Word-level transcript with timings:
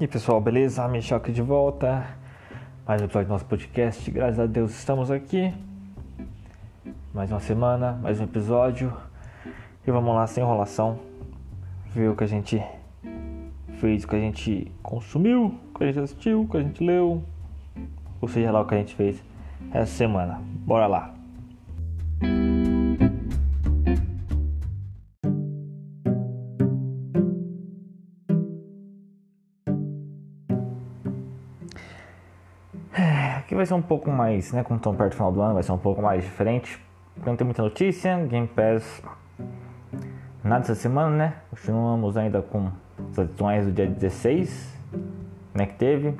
E 0.00 0.08
pessoal, 0.08 0.40
beleza? 0.40 0.88
Michel 0.88 1.18
aqui 1.18 1.30
de 1.30 1.42
volta. 1.42 2.06
Mais 2.88 3.02
um 3.02 3.04
episódio 3.04 3.28
do 3.28 3.32
nosso 3.32 3.44
podcast. 3.44 4.10
Graças 4.10 4.40
a 4.40 4.46
Deus 4.46 4.70
estamos 4.70 5.10
aqui. 5.10 5.52
Mais 7.12 7.30
uma 7.30 7.38
semana, 7.38 7.92
mais 8.00 8.18
um 8.18 8.24
episódio. 8.24 8.90
E 9.86 9.90
vamos 9.90 10.14
lá, 10.14 10.26
sem 10.26 10.42
enrolação. 10.42 10.98
Ver 11.94 12.08
o 12.08 12.16
que 12.16 12.24
a 12.24 12.26
gente 12.26 12.64
fez, 13.78 14.04
o 14.04 14.08
que 14.08 14.16
a 14.16 14.20
gente 14.20 14.72
consumiu, 14.82 15.54
o 15.74 15.78
que 15.78 15.84
a 15.84 15.86
gente 15.88 16.00
assistiu, 16.00 16.44
o 16.44 16.48
que 16.48 16.56
a 16.56 16.62
gente 16.62 16.82
leu. 16.82 17.22
Ou 18.22 18.26
seja 18.26 18.50
lá 18.50 18.62
o 18.62 18.66
que 18.66 18.74
a 18.74 18.78
gente 18.78 18.94
fez 18.94 19.22
essa 19.70 19.92
semana. 19.92 20.40
Bora 20.64 20.86
lá. 20.86 21.19
Ser 33.70 33.74
um 33.74 33.82
pouco 33.82 34.10
mais, 34.10 34.52
né? 34.52 34.64
Como 34.64 34.78
estão 34.78 34.94
perto 34.94 35.12
do 35.12 35.16
final 35.16 35.32
do 35.32 35.40
ano, 35.40 35.54
vai 35.54 35.62
ser 35.62 35.70
um 35.72 35.78
pouco 35.78 36.02
mais 36.02 36.24
diferente. 36.24 36.78
Não 37.24 37.36
tem 37.36 37.44
muita 37.44 37.62
notícia, 37.62 38.18
Game 38.26 38.48
Pass 38.48 39.02
nada 40.42 40.64
essa 40.64 40.74
semana, 40.74 41.16
né? 41.16 41.34
Continuamos 41.50 42.16
ainda 42.16 42.42
com 42.42 42.70
as 43.12 43.18
adições 43.18 43.66
do 43.66 43.72
dia 43.72 43.86
16, 43.86 44.76
né? 45.54 45.66
Que 45.66 45.74
teve. 45.74 46.14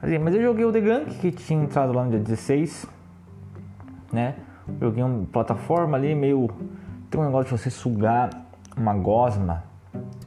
Mas 0.00 0.34
eu 0.34 0.40
joguei 0.40 0.64
o 0.64 0.72
The 0.72 0.80
Gunk 0.80 1.18
que 1.18 1.30
tinha 1.32 1.62
entrado 1.62 1.92
lá 1.92 2.04
no 2.04 2.10
dia 2.10 2.20
16, 2.20 2.86
né? 4.10 4.36
Joguei 4.80 5.02
uma 5.02 5.26
plataforma 5.26 5.98
ali 5.98 6.14
meio. 6.14 6.48
Tem 7.10 7.20
um 7.20 7.24
negócio 7.24 7.54
de 7.54 7.62
você 7.62 7.68
sugar 7.68 8.30
uma 8.74 8.94
gosma, 8.94 9.64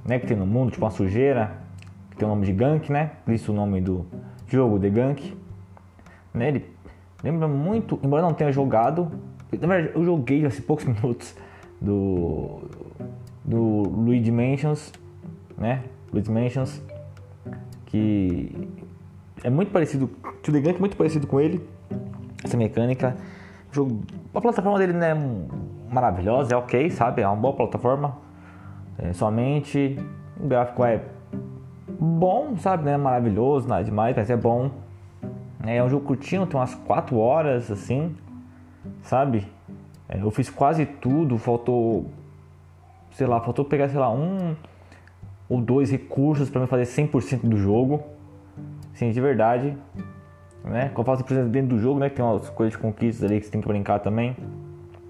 né? 0.05 0.19
Que 0.19 0.27
tem 0.27 0.37
no 0.37 0.45
mundo, 0.45 0.71
tipo 0.71 0.85
uma 0.85 0.91
sujeira, 0.91 1.57
que 2.11 2.17
tem 2.17 2.27
o 2.27 2.29
nome 2.29 2.45
de 2.45 2.53
Gunk, 2.53 2.91
né? 2.91 3.11
Por 3.25 3.33
isso 3.33 3.51
o 3.51 3.55
nome 3.55 3.81
do 3.81 4.05
jogo, 4.47 4.79
The 4.79 4.89
Gunk. 4.89 5.40
Né? 6.33 6.49
Ele 6.49 6.65
lembra 7.23 7.47
muito, 7.47 7.99
embora 8.03 8.21
não 8.21 8.33
tenha 8.33 8.51
jogado, 8.51 9.11
na 9.51 9.67
verdade 9.67 9.91
eu 9.95 10.03
joguei 10.03 10.45
há 10.45 10.49
poucos 10.65 10.85
minutos 10.85 11.35
do 11.79 12.61
do 13.43 13.57
Luigi 13.57 14.31
Mansions, 14.31 14.93
né? 15.57 15.83
Luigi 16.13 16.31
Mansions, 16.31 16.81
que 17.87 18.69
é 19.43 19.49
muito 19.49 19.71
parecido, 19.71 20.05
o 20.05 20.51
Gunk 20.51 20.69
é 20.69 20.79
muito 20.79 20.95
parecido 20.95 21.27
com 21.27 21.39
ele, 21.39 21.67
essa 22.43 22.55
mecânica. 22.57 23.15
O 23.71 23.75
jogo, 23.75 24.01
a 24.33 24.41
plataforma 24.41 24.77
dele 24.77 24.93
não 24.93 25.05
é 25.05 25.15
maravilhosa, 25.91 26.53
é 26.53 26.57
ok, 26.57 26.89
sabe? 26.91 27.21
É 27.21 27.27
uma 27.27 27.35
boa 27.35 27.53
plataforma. 27.53 28.17
É, 28.97 29.13
somente 29.13 29.97
o 30.39 30.47
gráfico 30.47 30.83
é 30.83 31.01
bom, 31.99 32.55
sabe? 32.57 32.85
Não 32.85 32.91
é 32.91 32.97
maravilhoso, 32.97 33.67
nada 33.67 33.83
demais, 33.83 34.15
mas 34.15 34.29
é 34.29 34.35
bom. 34.35 34.71
É 35.65 35.83
um 35.83 35.89
jogo 35.89 36.05
curtinho, 36.05 36.45
tem 36.45 36.59
umas 36.59 36.73
4 36.73 37.17
horas 37.17 37.69
assim, 37.69 38.15
sabe? 39.03 39.47
É, 40.09 40.21
eu 40.21 40.31
fiz 40.31 40.49
quase 40.49 40.85
tudo, 40.85 41.37
faltou, 41.37 42.09
sei 43.11 43.27
lá, 43.27 43.39
faltou 43.39 43.63
pegar, 43.63 43.87
sei 43.89 43.99
lá, 43.99 44.11
um 44.11 44.55
ou 45.47 45.61
dois 45.61 45.91
recursos 45.91 46.49
para 46.49 46.61
me 46.61 46.67
fazer 46.67 46.83
100% 46.83 47.41
do 47.41 47.57
jogo. 47.57 48.03
Sim, 48.93 49.11
de 49.11 49.21
verdade. 49.21 49.77
Né? 50.63 50.91
Quando 50.93 51.07
eu 51.09 51.17
100% 51.17 51.49
dentro 51.49 51.75
do 51.75 51.79
jogo, 51.79 51.99
né? 51.99 52.09
Tem 52.09 52.23
umas 52.23 52.49
coisas 52.49 52.73
de 52.73 52.81
conquistas 52.81 53.23
ali 53.23 53.39
que 53.39 53.45
você 53.45 53.51
tem 53.51 53.61
que 53.61 53.67
brincar 53.67 53.99
também. 53.99 54.35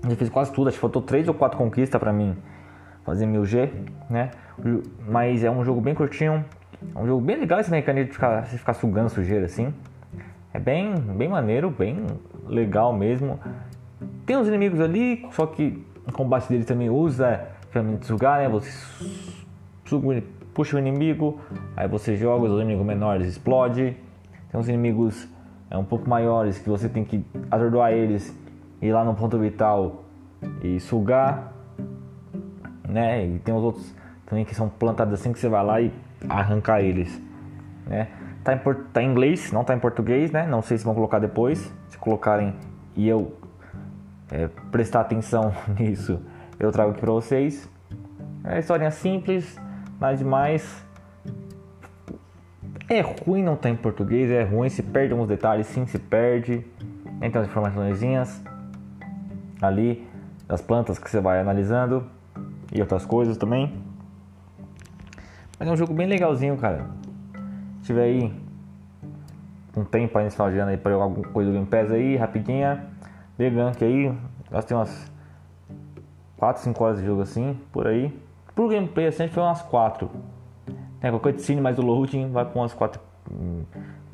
Eu 0.03 0.15
fiz 0.15 0.29
quase 0.29 0.51
tudo, 0.51 0.67
acho 0.67 0.77
que 0.77 0.81
faltou 0.81 1.01
3 1.01 1.27
ou 1.27 1.33
4 1.33 1.57
conquistas 1.57 1.99
para 1.99 2.11
mim 2.11 2.35
fazer 3.03 3.25
mil 3.25 3.45
G, 3.45 3.71
né? 4.09 4.31
Mas 5.07 5.43
é 5.43 5.51
um 5.51 5.63
jogo 5.63 5.81
bem 5.81 5.93
curtinho, 5.93 6.43
é 6.95 6.99
um 6.99 7.05
jogo 7.05 7.21
bem 7.21 7.37
legal 7.37 7.59
esse 7.59 7.69
mecânico 7.69 8.07
de 8.07 8.13
ficar, 8.13 8.41
de 8.41 8.57
ficar 8.57 8.73
sugando 8.73 9.09
sujeira 9.09 9.45
assim. 9.45 9.73
É 10.53 10.59
bem, 10.59 10.95
bem 10.95 11.29
maneiro, 11.29 11.69
bem 11.69 12.05
legal 12.45 12.93
mesmo. 12.93 13.39
Tem 14.25 14.35
uns 14.35 14.47
inimigos 14.47 14.79
ali, 14.79 15.25
só 15.31 15.45
que 15.45 15.85
o 16.07 16.11
combate 16.11 16.49
deles 16.49 16.65
também 16.65 16.89
usa 16.89 17.47
ferramenta 17.69 17.99
de 17.99 18.05
sugar, 18.05 18.39
né? 18.39 18.49
Você 18.49 18.69
suga, 19.85 20.21
puxa 20.53 20.75
o 20.75 20.79
inimigo, 20.79 21.39
aí 21.75 21.87
você 21.87 22.17
joga, 22.17 22.45
os 22.47 22.61
inimigos 22.61 22.85
menores 22.85 23.27
explode. 23.27 23.95
Tem 24.51 24.59
uns 24.59 24.67
inimigos 24.67 25.27
é, 25.69 25.77
um 25.77 25.85
pouco 25.85 26.09
maiores 26.09 26.59
que 26.59 26.69
você 26.69 26.89
tem 26.89 27.05
que 27.05 27.25
atordoar 27.49 27.93
eles, 27.93 28.37
ir 28.81 28.91
lá 28.91 29.05
no 29.05 29.15
ponto 29.15 29.39
vital 29.39 30.03
e 30.61 30.79
sugar, 30.81 31.53
né? 32.87 33.25
E 33.25 33.39
tem 33.39 33.55
os 33.55 33.63
outros 33.63 33.95
também 34.25 34.43
que 34.43 34.53
são 34.53 34.67
plantados 34.67 35.13
assim 35.13 35.31
que 35.31 35.39
você 35.39 35.47
vai 35.47 35.63
lá 35.63 35.79
e 35.79 35.93
arrancar 36.27 36.81
eles, 36.81 37.21
né? 37.87 38.09
Tá 38.43 38.53
em, 38.53 38.59
tá 38.91 39.01
em 39.03 39.11
inglês, 39.11 39.51
não 39.51 39.63
tá 39.63 39.75
em 39.75 39.79
português, 39.79 40.31
né? 40.31 40.47
Não 40.47 40.61
sei 40.61 40.77
se 40.77 40.83
vão 40.83 40.95
colocar 40.95 41.19
depois. 41.19 41.71
Se 41.89 41.97
colocarem 41.97 42.55
e 42.95 43.07
eu 43.07 43.37
é, 44.31 44.47
prestar 44.71 45.01
atenção 45.01 45.53
nisso, 45.79 46.19
eu 46.59 46.71
trago 46.71 46.91
aqui 46.91 47.01
pra 47.01 47.11
vocês. 47.11 47.69
É 48.43 48.59
historinha 48.59 48.89
simples, 48.89 49.59
nada 49.99 50.15
demais. 50.15 50.83
É 52.89 53.01
ruim 53.01 53.43
não 53.43 53.55
tá 53.55 53.69
em 53.69 53.75
português, 53.75 54.29
é 54.29 54.43
ruim, 54.43 54.67
se 54.67 54.83
perde 54.83 55.13
alguns 55.13 55.27
detalhes, 55.27 55.67
sim, 55.67 55.85
se 55.85 55.99
perde. 55.99 56.65
Então 57.21 57.41
as 57.41 57.47
informações 57.47 58.01
ali 59.61 60.07
das 60.47 60.61
plantas 60.61 60.97
que 60.97 61.09
você 61.09 61.21
vai 61.21 61.39
analisando 61.39 62.05
e 62.73 62.81
outras 62.81 63.05
coisas 63.05 63.37
também. 63.37 63.81
Mas 65.57 65.67
é 65.67 65.71
um 65.71 65.77
jogo 65.77 65.93
bem 65.93 66.07
legalzinho, 66.07 66.57
cara. 66.57 66.85
Tiver 67.91 68.03
aí 68.03 68.33
um 69.75 69.83
tempo 69.83 70.17
aí 70.17 70.23
nesse 70.23 70.37
final 70.37 70.47
aí 70.65 70.77
pra 70.77 70.93
jogar 70.93 71.03
alguma 71.03 71.27
coisa 71.27 71.51
do 71.51 71.53
Game 71.53 71.65
Pass 71.65 71.91
aí, 71.91 72.15
rapidinha. 72.15 72.87
The 73.37 73.49
Gunk 73.49 73.83
aí, 73.83 74.17
nós 74.49 74.63
temos 74.63 74.87
umas 74.87 75.11
4, 76.37 76.63
5 76.63 76.83
horas 76.85 76.99
de 76.99 77.05
jogo 77.05 77.21
assim, 77.21 77.59
por 77.69 77.87
aí. 77.87 78.17
Pro 78.55 78.69
gameplay 78.69 79.07
assim 79.07 79.27
foi 79.27 79.43
umas 79.43 79.61
4. 79.63 80.09
Tem 81.01 81.11
qualquer 81.11 81.33
cutscene, 81.33 81.59
mas 81.59 81.77
o 81.77 81.81
loading 81.81 82.31
vai 82.31 82.45
com 82.45 82.59
umas 82.59 82.73
4, 82.73 83.01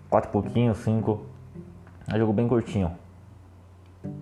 4 0.10 0.32
pouquinho, 0.32 0.74
5. 0.74 1.22
É 2.12 2.18
jogo 2.18 2.34
bem 2.34 2.48
curtinho. 2.48 2.90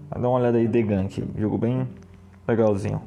Dá 0.10 0.20
uma 0.20 0.32
olhada 0.32 0.58
aí 0.58 0.68
The 0.68 0.82
Gunk, 0.82 1.26
jogo 1.38 1.58
bem 1.58 1.88
legalzinho. 2.46 3.02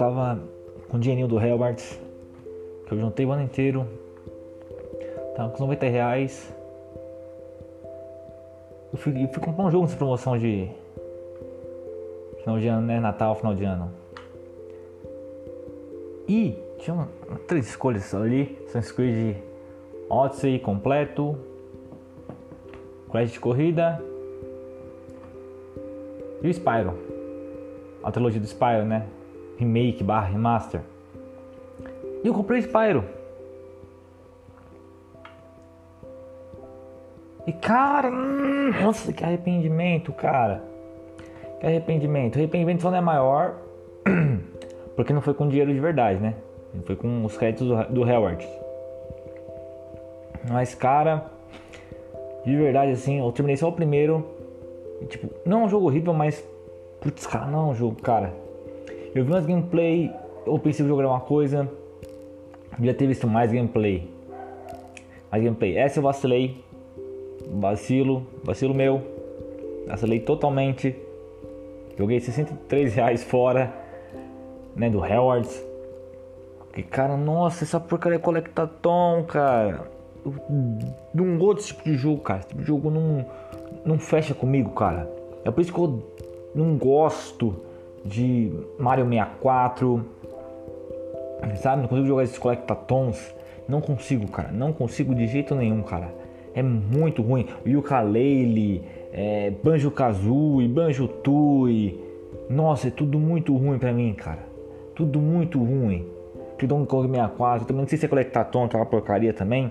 Tava 0.00 0.40
com 0.88 0.96
o 0.96 1.00
dinheirinho 1.00 1.28
do 1.28 1.38
Helbert, 1.38 1.76
que 2.86 2.94
eu 2.94 2.98
juntei 2.98 3.26
o 3.26 3.32
ano 3.32 3.42
inteiro. 3.42 3.86
Tava 5.36 5.50
com 5.50 5.62
90 5.62 5.86
reais. 5.88 6.50
Eu 8.90 8.98
fui, 8.98 9.22
eu 9.22 9.28
fui 9.28 9.42
comprar 9.42 9.64
um 9.64 9.70
jogo 9.70 9.84
nessa 9.84 9.98
promoção 9.98 10.38
de 10.38 10.70
final 12.38 12.58
de 12.58 12.66
ano, 12.66 12.86
né? 12.86 12.98
Natal, 12.98 13.34
final 13.34 13.54
de 13.54 13.64
ano. 13.64 13.92
E 16.26 16.56
tinha 16.78 16.94
uma, 16.94 17.08
três 17.46 17.68
escolhas 17.68 18.14
ali: 18.14 18.58
Assassin's 18.64 18.92
Creed 18.92 19.36
Odyssey 20.08 20.58
completo, 20.60 21.36
Crash 23.10 23.32
de 23.32 23.38
corrida 23.38 24.02
e 26.42 26.48
o 26.48 26.50
Spyro. 26.50 26.94
A 28.02 28.10
trilogia 28.10 28.40
do 28.40 28.46
Spyro, 28.46 28.86
né? 28.86 29.06
Remake 29.60 30.02
barra 30.02 30.28
remaster. 30.28 30.80
E 32.24 32.26
eu 32.26 32.34
comprei 32.34 32.60
Spyro. 32.62 33.04
E 37.46 37.52
cara, 37.52 38.10
hum, 38.10 38.70
nossa, 38.82 39.12
que 39.12 39.22
arrependimento, 39.22 40.12
cara. 40.12 40.62
Que 41.60 41.66
arrependimento. 41.66 42.36
Arrependimento 42.36 42.82
só 42.82 42.90
não 42.90 42.98
é 42.98 43.00
maior 43.00 43.56
porque 44.96 45.12
não 45.12 45.20
foi 45.20 45.34
com 45.34 45.48
dinheiro 45.48 45.72
de 45.72 45.80
verdade, 45.80 46.20
né? 46.20 46.34
Foi 46.84 46.96
com 46.96 47.24
os 47.24 47.36
créditos 47.36 47.68
do, 47.68 47.84
do 47.92 48.02
Howard. 48.02 48.46
Mas, 50.48 50.74
cara, 50.74 51.30
de 52.44 52.56
verdade, 52.56 52.92
assim, 52.92 53.18
eu 53.18 53.30
terminei 53.32 53.56
só 53.56 53.68
o 53.68 53.72
primeiro. 53.72 54.26
E, 55.02 55.06
tipo, 55.06 55.28
não 55.44 55.62
é 55.62 55.64
um 55.64 55.68
jogo 55.68 55.86
horrível, 55.86 56.14
mas. 56.14 56.42
Putz, 57.00 57.26
cara, 57.26 57.46
não 57.46 57.68
é 57.68 57.72
um 57.72 57.74
jogo, 57.74 58.00
cara. 58.00 58.32
Eu 59.12 59.24
vi 59.24 59.32
umas 59.32 59.44
gameplay, 59.44 60.12
eu 60.46 60.56
pensei 60.60 60.84
que 60.84 60.88
jogar 60.88 61.08
uma 61.08 61.20
coisa, 61.20 61.68
já 62.80 62.94
ter 62.94 63.08
visto 63.08 63.26
mais 63.26 63.50
gameplay. 63.50 64.08
Mais 65.30 65.42
gameplay. 65.42 65.76
Essa 65.76 65.98
eu 65.98 66.02
vacilei. 66.04 66.62
Vacilo, 67.58 68.24
vacilo 68.44 68.72
meu. 68.72 69.02
Vacilei 69.88 70.20
totalmente. 70.20 70.94
Joguei 71.98 72.20
63 72.20 72.94
reais 72.94 73.24
fora, 73.24 73.72
né, 74.76 74.88
do 74.88 75.04
Hellwards. 75.04 75.60
Que 76.72 76.84
cara, 76.84 77.16
nossa, 77.16 77.64
essa 77.64 77.80
porcaria 77.80 78.16
é 78.16 78.20
Colectatom, 78.20 79.24
cara. 79.24 79.90
Não 81.12 81.36
gosto 81.36 81.56
desse 81.56 81.68
tipo 81.68 81.82
de 81.82 81.94
jogo, 81.96 82.20
cara. 82.20 82.40
Esse 82.40 82.48
tipo 82.50 82.60
de 82.60 82.66
jogo 82.66 82.90
não, 82.90 83.26
não 83.84 83.98
fecha 83.98 84.34
comigo, 84.34 84.70
cara. 84.70 85.10
É 85.44 85.50
por 85.50 85.60
isso 85.60 85.72
que 85.72 85.80
eu 85.80 86.00
não 86.54 86.76
gosto 86.76 87.69
de 88.04 88.52
Mario 88.78 89.06
64. 89.08 90.04
Sabe? 91.56 91.82
Não 91.82 91.88
consigo 91.88 92.06
jogar 92.06 92.24
esses 92.24 92.38
Collectatons. 92.38 93.34
Não 93.68 93.80
consigo, 93.80 94.28
cara. 94.28 94.50
Não 94.52 94.72
consigo 94.72 95.14
de 95.14 95.26
jeito 95.26 95.54
nenhum, 95.54 95.82
cara. 95.82 96.12
É 96.54 96.62
muito 96.62 97.22
ruim. 97.22 97.46
Yooka-Laylee, 97.66 98.82
é, 99.12 99.52
Banjo-Kazooie, 99.62 100.68
Banjo-Tooie. 100.68 101.98
Nossa, 102.48 102.88
é 102.88 102.90
tudo 102.90 103.18
muito 103.18 103.56
ruim 103.56 103.78
pra 103.78 103.92
mim, 103.92 104.12
cara. 104.12 104.44
Tudo 104.94 105.20
muito 105.20 105.58
ruim. 105.58 106.06
Que 106.58 106.66
Donkey 106.66 106.88
Kong 106.88 107.08
64. 107.08 107.66
Também 107.66 107.82
não 107.82 107.88
sei 107.88 107.96
se 107.96 108.06
é 108.06 108.08
Collectaton, 108.08 108.64
aquela 108.64 108.84
porcaria 108.84 109.32
também. 109.32 109.70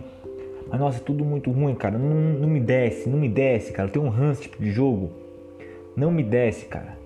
Mas 0.69 0.79
nossa, 0.79 0.97
é 0.97 1.01
tudo 1.01 1.25
muito 1.25 1.51
ruim, 1.51 1.75
cara. 1.75 1.97
Não, 1.97 2.39
não 2.39 2.47
me 2.47 2.59
desce, 2.59 3.09
não 3.09 3.17
me 3.17 3.27
desce, 3.27 3.71
cara. 3.71 3.89
Tem 3.89 4.01
um 4.01 4.09
ranço 4.09 4.43
tipo 4.43 4.61
de 4.61 4.71
jogo. 4.71 5.09
Não 5.95 6.11
me 6.11 6.23
desce, 6.23 6.65
cara. 6.65 6.97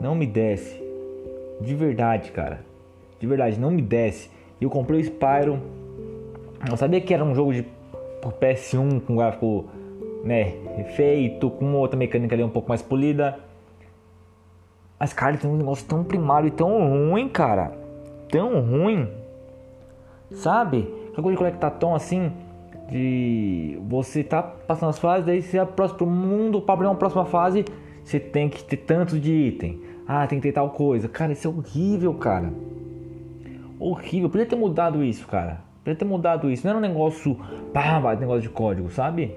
Não 0.00 0.14
me 0.14 0.26
desce. 0.26 0.82
De 1.60 1.74
verdade, 1.74 2.30
cara. 2.30 2.60
De 3.18 3.26
verdade, 3.26 3.58
não 3.58 3.70
me 3.70 3.82
desce. 3.82 4.30
Eu 4.60 4.68
comprei 4.68 5.00
o 5.00 5.04
Spyro. 5.04 5.60
Eu 6.68 6.76
sabia 6.76 7.00
que 7.00 7.14
era 7.14 7.24
um 7.24 7.34
jogo 7.34 7.52
de 7.52 7.64
PS1 8.22 9.00
com 9.02 9.16
gráfico 9.16 9.66
né, 10.22 10.54
feito, 10.96 11.50
com 11.50 11.74
outra 11.74 11.98
mecânica 11.98 12.34
ali 12.34 12.42
um 12.42 12.50
pouco 12.50 12.68
mais 12.68 12.82
polida. 12.82 13.38
Mas, 14.98 15.12
cara, 15.14 15.36
tem 15.36 15.50
um 15.50 15.56
negócio 15.56 15.86
tão 15.86 16.04
primário 16.04 16.48
e 16.48 16.50
tão 16.50 17.08
ruim, 17.08 17.28
cara. 17.28 17.72
Tão 18.28 18.60
ruim. 18.60 19.08
Sabe? 20.30 20.92
Aquela 21.08 21.22
coisa 21.22 21.30
de 21.30 21.38
conectar 21.38 21.70
tão 21.70 21.94
assim. 21.94 22.30
De 22.88 23.78
você 23.88 24.22
tá 24.22 24.42
passando 24.42 24.90
as 24.90 24.98
fases, 24.98 25.24
daí 25.24 25.40
você 25.40 25.58
vai 25.58 25.66
pro 25.66 26.06
mundo, 26.06 26.60
para 26.60 26.74
abrir 26.74 26.86
uma 26.86 26.96
próxima 26.96 27.24
fase, 27.24 27.64
você 28.10 28.18
tem 28.18 28.48
que 28.48 28.64
ter 28.64 28.78
tanto 28.78 29.20
de 29.20 29.32
item. 29.32 29.80
Ah, 30.06 30.26
tem 30.26 30.40
que 30.40 30.48
ter 30.48 30.52
tal 30.52 30.70
coisa. 30.70 31.08
Cara, 31.08 31.32
isso 31.32 31.46
é 31.46 31.50
horrível, 31.50 32.12
cara. 32.14 32.52
Horrível. 33.78 34.28
Podia 34.28 34.46
ter 34.46 34.56
mudado 34.56 35.04
isso, 35.04 35.26
cara. 35.28 35.60
Podia 35.84 35.94
ter 35.94 36.04
mudado 36.04 36.50
isso. 36.50 36.66
Não 36.66 36.70
era 36.70 36.78
um 36.78 36.82
negócio. 36.82 37.36
Pá, 37.72 38.00
negócio 38.16 38.42
de 38.42 38.48
código, 38.48 38.90
sabe? 38.90 39.36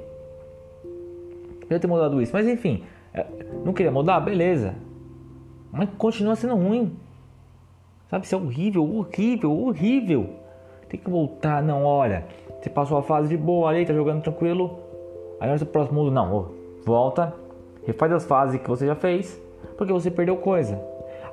Podia 1.62 1.80
ter 1.80 1.86
mudado 1.86 2.20
isso. 2.20 2.34
Mas 2.34 2.48
enfim. 2.48 2.84
É, 3.14 3.24
não 3.64 3.74
queria 3.74 3.92
mudar? 3.92 4.20
Beleza. 4.22 4.74
Mas 5.72 5.88
continua 5.96 6.36
sendo 6.36 6.56
ruim. 6.56 6.96
Sabe? 8.10 8.26
Isso 8.26 8.34
é 8.34 8.38
horrível, 8.40 8.84
horrível, 8.84 9.52
horrível. 9.52 10.30
Tem 10.90 11.00
que 11.00 11.10
voltar. 11.12 11.62
Não, 11.62 11.86
olha. 11.86 12.26
Você 12.60 12.72
passou 12.72 12.98
a 12.98 13.04
fase 13.04 13.30
de 13.30 13.38
boa 13.38 13.70
ali, 13.70 13.86
tá 13.86 13.94
jogando 13.94 14.24
tranquilo. 14.24 14.80
Aí 15.40 15.60
no 15.60 15.66
próximo 15.68 16.00
mundo, 16.00 16.12
não. 16.12 16.50
Volta. 16.84 17.43
Refaz 17.86 18.12
as 18.12 18.26
fases 18.26 18.62
que 18.62 18.70
você 18.70 18.86
já 18.86 18.96
fez 18.96 19.42
porque 19.78 19.94
você 19.94 20.12
perdeu 20.12 20.38
coisa. 20.38 20.82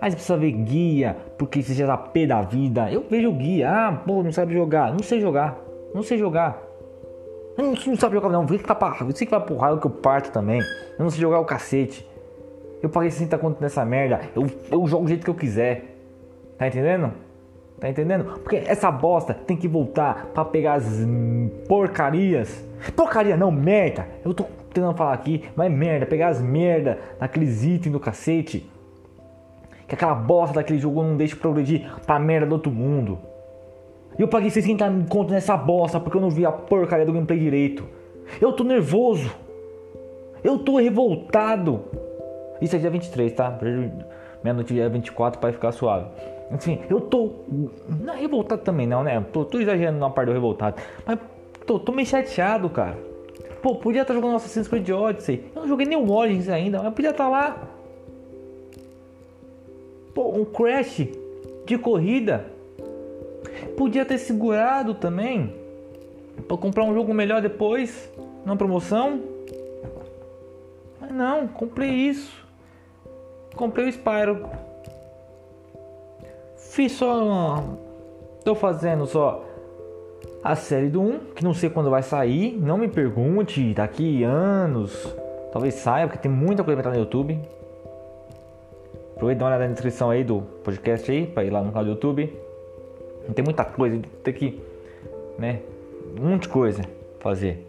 Aí 0.00 0.10
você 0.10 0.16
precisa 0.16 0.38
ver 0.38 0.52
guia, 0.52 1.16
porque 1.36 1.62
você 1.62 1.74
já 1.74 1.86
tá 1.86 1.96
pé 1.96 2.26
da 2.26 2.40
vida. 2.40 2.90
Eu 2.90 3.04
vejo 3.08 3.30
guia, 3.32 3.70
ah, 3.70 3.92
pô, 3.92 4.22
não 4.22 4.32
sabe 4.32 4.54
jogar. 4.54 4.92
Não 4.92 5.02
sei 5.02 5.20
jogar, 5.20 5.58
não 5.94 6.02
sei 6.02 6.18
jogar. 6.18 6.58
Não, 7.56 7.72
não 7.72 7.96
sabe 7.96 8.14
jogar, 8.14 8.30
não. 8.30 8.46
Vê 8.46 8.56
que 8.56 8.64
tá 8.64 8.74
pra, 8.74 9.04
você 9.04 9.26
que 9.26 9.30
vai 9.30 9.40
pro 9.40 9.56
raio 9.56 9.78
que 9.78 9.86
eu 9.86 9.90
parto 9.90 10.32
também. 10.32 10.60
Eu 10.60 11.02
não 11.02 11.10
sei 11.10 11.20
jogar 11.20 11.40
o 11.40 11.44
cacete. 11.44 12.08
Eu 12.82 12.88
paguei 12.88 13.10
60 13.10 13.36
conto 13.36 13.60
nessa 13.60 13.84
merda. 13.84 14.20
Eu, 14.34 14.46
eu 14.70 14.86
jogo 14.86 15.04
do 15.04 15.08
jeito 15.08 15.24
que 15.24 15.30
eu 15.30 15.34
quiser. 15.34 15.96
Tá 16.56 16.66
entendendo? 16.66 17.12
Tá 17.78 17.88
entendendo? 17.88 18.24
Porque 18.42 18.56
essa 18.56 18.90
bosta 18.90 19.34
tem 19.34 19.56
que 19.56 19.68
voltar 19.68 20.26
para 20.32 20.44
pegar 20.46 20.74
as 20.74 20.86
porcarias. 21.68 22.64
Porcaria 22.96 23.36
não, 23.36 23.50
merda. 23.50 24.06
Eu 24.24 24.32
tô 24.32 24.46
tentando 24.72 24.96
falar 24.96 25.12
aqui, 25.12 25.44
mas 25.54 25.70
merda, 25.70 26.06
pegar 26.06 26.28
as 26.28 26.40
merda 26.40 26.98
daqueles 27.18 27.64
itens 27.64 27.92
do 27.92 28.00
cacete. 28.00 28.68
Que 29.86 29.94
aquela 29.94 30.14
bosta 30.14 30.54
daquele 30.54 30.78
jogo 30.78 31.02
não 31.02 31.16
deixa 31.16 31.34
progredir 31.34 31.90
pra 32.06 32.18
merda 32.18 32.46
do 32.46 32.52
outro 32.52 32.70
mundo. 32.70 33.18
E 34.18 34.22
eu 34.22 34.28
paguei 34.28 34.50
60 34.50 35.06
conto 35.08 35.32
nessa 35.32 35.56
bosta 35.56 35.98
porque 35.98 36.16
eu 36.16 36.20
não 36.20 36.30
vi 36.30 36.46
a 36.46 36.52
porcaria 36.52 37.06
do 37.06 37.12
gameplay 37.12 37.38
direito. 37.38 37.84
Eu 38.40 38.52
tô 38.52 38.62
nervoso. 38.62 39.30
Eu 40.44 40.58
tô 40.58 40.76
revoltado. 40.78 41.84
Isso 42.60 42.76
é 42.76 42.78
dia 42.78 42.90
23, 42.90 43.32
tá? 43.32 43.58
Meia-noite 44.42 44.72
dia 44.72 44.88
24 44.88 45.40
para 45.40 45.52
ficar 45.52 45.72
suave. 45.72 46.06
Enfim, 46.52 46.80
eu 46.88 47.00
tô. 47.00 47.32
Não 47.88 48.14
é 48.14 48.20
revoltado 48.20 48.62
também, 48.62 48.86
não, 48.86 49.02
né? 49.02 49.24
Tô, 49.32 49.44
tô 49.44 49.58
exagerando 49.58 49.98
na 49.98 50.10
parte 50.10 50.28
do 50.28 50.32
revoltado. 50.32 50.76
Mas 51.06 51.18
tô, 51.66 51.78
tô 51.78 51.92
meio 51.92 52.06
chateado, 52.06 52.68
cara. 52.68 53.09
Pô, 53.62 53.74
podia 53.74 54.02
estar 54.02 54.14
tá 54.14 54.20
jogando 54.20 54.36
Assassin's 54.36 54.68
Creed 54.68 54.88
Odyssey. 54.88 55.50
Eu 55.54 55.62
não 55.62 55.68
joguei 55.68 55.86
nem 55.86 55.98
o 55.98 56.10
Origins 56.10 56.48
ainda, 56.48 56.82
mas 56.82 56.94
podia 56.94 57.10
estar 57.10 57.24
tá 57.24 57.30
lá. 57.30 57.68
Pô, 60.14 60.30
um 60.34 60.44
Crash 60.44 61.08
de 61.66 61.78
corrida. 61.78 62.46
Podia 63.76 64.04
ter 64.04 64.18
segurado 64.18 64.94
também. 64.94 65.54
Pra 66.48 66.56
comprar 66.56 66.84
um 66.84 66.94
jogo 66.94 67.12
melhor 67.12 67.42
depois. 67.42 68.10
Na 68.44 68.56
promoção. 68.56 69.20
Mas 70.98 71.12
não, 71.12 71.46
comprei 71.46 71.90
isso. 71.90 72.32
Comprei 73.54 73.86
o 73.86 73.92
Spyro. 73.92 74.48
Fiz 76.56 76.92
só. 76.92 77.62
Tô 78.42 78.54
fazendo 78.54 79.06
só 79.06 79.49
a 80.42 80.56
série 80.56 80.88
do 80.88 81.02
1, 81.02 81.18
que 81.34 81.44
não 81.44 81.52
sei 81.52 81.68
quando 81.68 81.90
vai 81.90 82.02
sair, 82.02 82.56
não 82.58 82.78
me 82.78 82.88
pergunte, 82.88 83.74
daqui 83.74 84.24
anos, 84.24 85.14
talvez 85.52 85.74
saia, 85.74 86.06
porque 86.06 86.18
tem 86.22 86.30
muita 86.30 86.64
coisa 86.64 86.80
pra 86.80 86.90
estar 86.90 86.98
no 86.98 87.04
YouTube. 87.04 87.38
Aproveita 89.14 89.38
e 89.38 89.40
dá 89.40 89.44
uma 89.44 89.50
olhada 89.50 89.66
na 89.66 89.72
descrição 89.72 90.08
aí 90.08 90.24
do 90.24 90.40
podcast 90.64 91.10
aí, 91.10 91.26
pra 91.26 91.44
ir 91.44 91.50
lá 91.50 91.60
no 91.60 91.68
canal 91.70 91.84
do 91.84 91.90
YouTube. 91.90 92.32
Tem 93.34 93.44
muita 93.44 93.64
coisa, 93.64 94.00
tem 94.24 94.34
que, 94.34 94.60
né, 95.38 95.60
um 96.18 96.30
monte 96.30 96.42
de 96.42 96.48
coisa 96.48 96.82
fazer. 97.18 97.66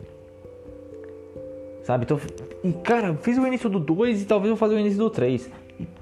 Sabe, 1.84 2.06
então, 2.06 2.20
e 2.64 2.72
cara, 2.72 3.14
fiz 3.16 3.38
o 3.38 3.46
início 3.46 3.70
do 3.70 3.80
2 3.80 4.22
e 4.22 4.26
talvez 4.26 4.50
eu 4.50 4.56
vou 4.56 4.60
fazer 4.60 4.76
o 4.76 4.80
início 4.80 4.98
do 4.98 5.10
3. 5.10 5.52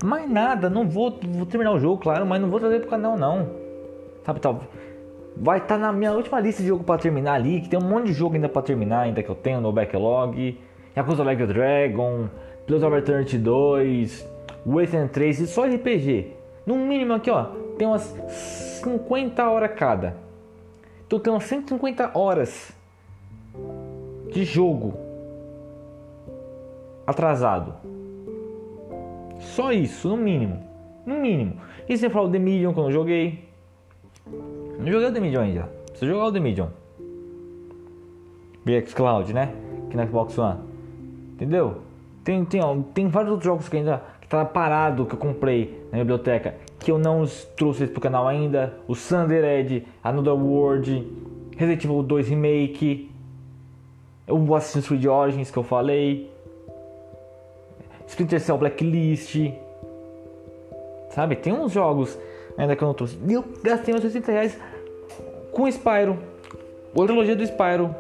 Mais 0.03 0.29
nada, 0.29 0.69
não 0.69 0.87
vou, 0.87 1.17
vou 1.19 1.45
terminar 1.47 1.71
o 1.71 1.79
jogo, 1.79 1.99
claro, 1.99 2.25
mas 2.27 2.39
não 2.39 2.49
vou 2.49 2.59
trazer 2.59 2.81
pro 2.81 2.89
canal 2.89 3.17
não. 3.17 3.49
Sabe, 4.23 4.39
talvez 4.39 4.88
vai 5.39 5.59
estar 5.59 5.75
tá 5.75 5.77
na 5.77 5.93
minha 5.93 6.11
última 6.11 6.39
lista 6.39 6.61
de 6.61 6.67
jogo 6.67 6.83
para 6.83 6.99
terminar 6.99 7.33
ali, 7.33 7.61
que 7.61 7.69
tem 7.69 7.79
um 7.79 7.87
monte 7.87 8.07
de 8.07 8.13
jogo 8.13 8.35
ainda 8.35 8.49
para 8.49 8.61
terminar, 8.61 9.01
ainda 9.01 9.23
que 9.23 9.29
eu 9.29 9.35
tenho 9.35 9.61
no 9.61 9.71
backlog. 9.71 10.59
Yakuza 10.95 11.23
Like 11.23 11.45
the 11.45 11.53
Dragon, 11.53 12.27
Plus 12.67 12.83
of 12.83 12.95
Eternity 12.95 13.37
2, 13.37 14.27
Wasteland 14.65 15.09
3 15.11 15.39
e 15.39 15.47
só 15.47 15.65
RPG. 15.65 16.33
No 16.65 16.75
mínimo 16.75 17.13
aqui, 17.13 17.31
ó, 17.31 17.45
tem 17.77 17.87
umas 17.87 18.03
50 18.83 19.49
horas 19.49 19.71
cada. 19.75 20.17
Então 21.07 21.19
tem 21.19 21.31
umas 21.31 21.45
150 21.45 22.11
horas 22.13 22.71
de 24.31 24.43
jogo 24.43 24.93
atrasado. 27.07 27.73
Só 29.39 29.71
isso, 29.71 30.09
no 30.09 30.17
mínimo. 30.17 30.61
No 31.05 31.15
mínimo. 31.15 31.53
E 31.87 31.97
você 31.97 32.09
falou 32.09 32.29
The 32.29 32.37
Medium 32.37 32.73
que 32.73 32.79
eu 32.79 32.83
não 32.83 32.91
joguei. 32.91 33.49
Não 34.79 34.87
joguei 34.87 35.09
o 35.09 35.13
The 35.13 35.19
Medium 35.19 35.41
ainda. 35.41 35.69
Preciso 35.87 36.11
jogar 36.13 36.27
o 36.27 36.31
The 36.31 36.39
Medium. 36.39 36.69
BX 38.65 38.93
Cloud, 38.93 39.33
né? 39.33 39.53
Aqui 39.87 39.97
na 39.97 40.07
Xbox 40.07 40.37
One. 40.37 40.59
Entendeu? 41.33 41.81
Tem, 42.23 42.45
tem, 42.45 42.63
ó, 42.63 42.77
tem 42.93 43.09
vários 43.09 43.31
outros 43.31 43.45
jogos 43.45 43.67
que 43.67 43.75
ainda 43.75 44.01
que 44.21 44.27
tá 44.27 44.45
parado 44.45 45.05
que 45.05 45.15
eu 45.15 45.19
comprei 45.19 45.85
na 45.91 45.97
biblioteca 45.97 46.55
que 46.79 46.91
eu 46.91 46.97
não 46.97 47.25
trouxe 47.57 47.87
pro 47.87 47.99
canal 47.99 48.25
ainda. 48.25 48.73
O 48.87 48.95
Thunder 48.95 49.43
Edge, 49.43 49.85
Another 50.01 50.33
World, 50.33 51.05
Resident 51.57 51.83
Evil 51.83 52.01
2 52.01 52.29
Remake, 52.29 53.11
o 54.27 54.55
Assassin's 54.55 54.87
Creed 54.87 55.05
Origins 55.05 55.51
que 55.51 55.57
eu 55.57 55.63
falei, 55.63 56.31
Splinter 58.07 58.39
Cell 58.39 58.57
Blacklist. 58.57 59.35
Sabe? 61.09 61.35
Tem 61.35 61.51
uns 61.51 61.73
jogos 61.73 62.17
ainda 62.57 62.75
que 62.75 62.83
eu 62.83 62.87
não 62.87 62.93
trouxe. 62.93 63.17
E 63.27 63.33
eu 63.33 63.43
gastei 63.61 63.93
uns 63.93 64.01
60 64.01 64.31
reais 64.31 64.57
com 65.59 65.69
Spyro. 65.69 66.17
Outra 66.95 67.13
trilogia 67.13 67.35
do 67.35 67.43
Spyro. 67.45 67.93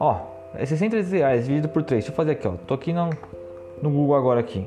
Ó, 0.00 0.20
é 0.54 0.64
60 0.64 0.96
reais 0.96 1.44
dividido 1.44 1.68
por 1.68 1.82
3. 1.82 2.02
Deixa 2.02 2.10
eu 2.10 2.16
fazer 2.16 2.32
aqui, 2.32 2.48
ó. 2.48 2.52
Tô 2.66 2.72
aqui 2.72 2.92
no, 2.92 3.10
no 3.82 3.90
Google 3.90 4.16
agora 4.16 4.40
aqui. 4.40 4.66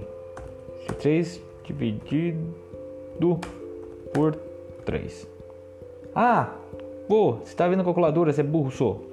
3 0.99 1.41
dividido 1.63 3.39
por 4.13 4.35
3. 4.85 5.27
Ah, 6.13 6.51
pô, 7.07 7.37
você 7.37 7.55
tá 7.55 7.67
vendo 7.67 7.81
a 7.81 7.83
calculadora, 7.83 8.31
você 8.31 8.41
é 8.41 8.43
burro, 8.43 8.69
sou. 8.69 9.07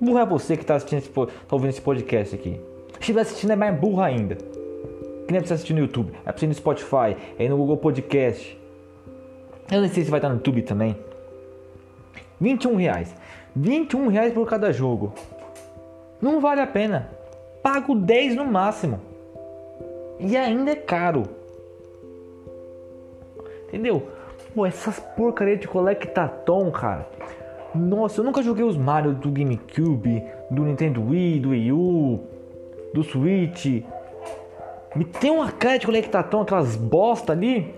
Burro 0.00 0.18
é 0.18 0.26
você 0.26 0.56
que 0.56 0.64
tá 0.66 0.74
assistindo 0.74 0.98
esse, 0.98 1.08
tá 1.08 1.26
ouvindo 1.52 1.70
esse 1.70 1.80
podcast 1.80 2.34
aqui. 2.34 2.60
Se 2.94 3.00
estiver 3.00 3.20
assistindo 3.22 3.52
é 3.52 3.56
mais 3.56 3.74
burro 3.74 4.02
ainda. 4.02 4.34
Que 4.34 5.32
nem 5.32 5.38
é 5.38 5.40
pra 5.40 5.46
você 5.46 5.54
assistir 5.54 5.72
no 5.72 5.80
YouTube, 5.80 6.12
é 6.26 6.32
pra 6.32 6.36
você 6.36 6.44
ir 6.44 6.48
no 6.48 6.54
Spotify, 6.54 7.16
é 7.38 7.48
no 7.48 7.56
Google 7.56 7.78
Podcast. 7.78 8.60
Eu 9.72 9.80
não 9.80 9.88
sei 9.88 10.04
se 10.04 10.10
vai 10.10 10.18
estar 10.18 10.28
no 10.28 10.34
YouTube 10.34 10.60
também. 10.62 10.94
21 12.44 12.76
reais. 12.76 13.14
21 13.56 14.08
reais 14.08 14.34
por 14.34 14.46
cada 14.46 14.70
jogo. 14.70 15.14
Não 16.20 16.40
vale 16.40 16.60
a 16.60 16.66
pena. 16.66 17.08
Pago 17.62 17.94
10 17.94 18.36
no 18.36 18.44
máximo. 18.44 19.00
E 20.20 20.36
ainda 20.36 20.72
é 20.72 20.76
caro. 20.76 21.22
Entendeu? 23.66 24.08
Pô, 24.54 24.66
essas 24.66 25.00
porcaria 25.00 25.56
de 25.56 25.66
Colectatom, 25.66 26.70
cara. 26.70 27.08
Nossa, 27.74 28.20
eu 28.20 28.24
nunca 28.24 28.42
joguei 28.42 28.64
os 28.64 28.76
Mario 28.76 29.14
do 29.14 29.30
GameCube, 29.30 30.22
do 30.50 30.62
Nintendo 30.62 31.02
Wii, 31.02 31.40
do 31.40 31.48
Wii 31.48 31.72
U, 31.72 32.20
do 32.92 33.02
Switch. 33.02 33.82
Me 34.94 35.04
tem 35.04 35.30
uma 35.30 35.50
cara 35.50 35.78
de 35.78 35.86
Colectatom, 35.86 36.42
aquelas 36.42 36.76
bosta 36.76 37.32
ali. 37.32 37.74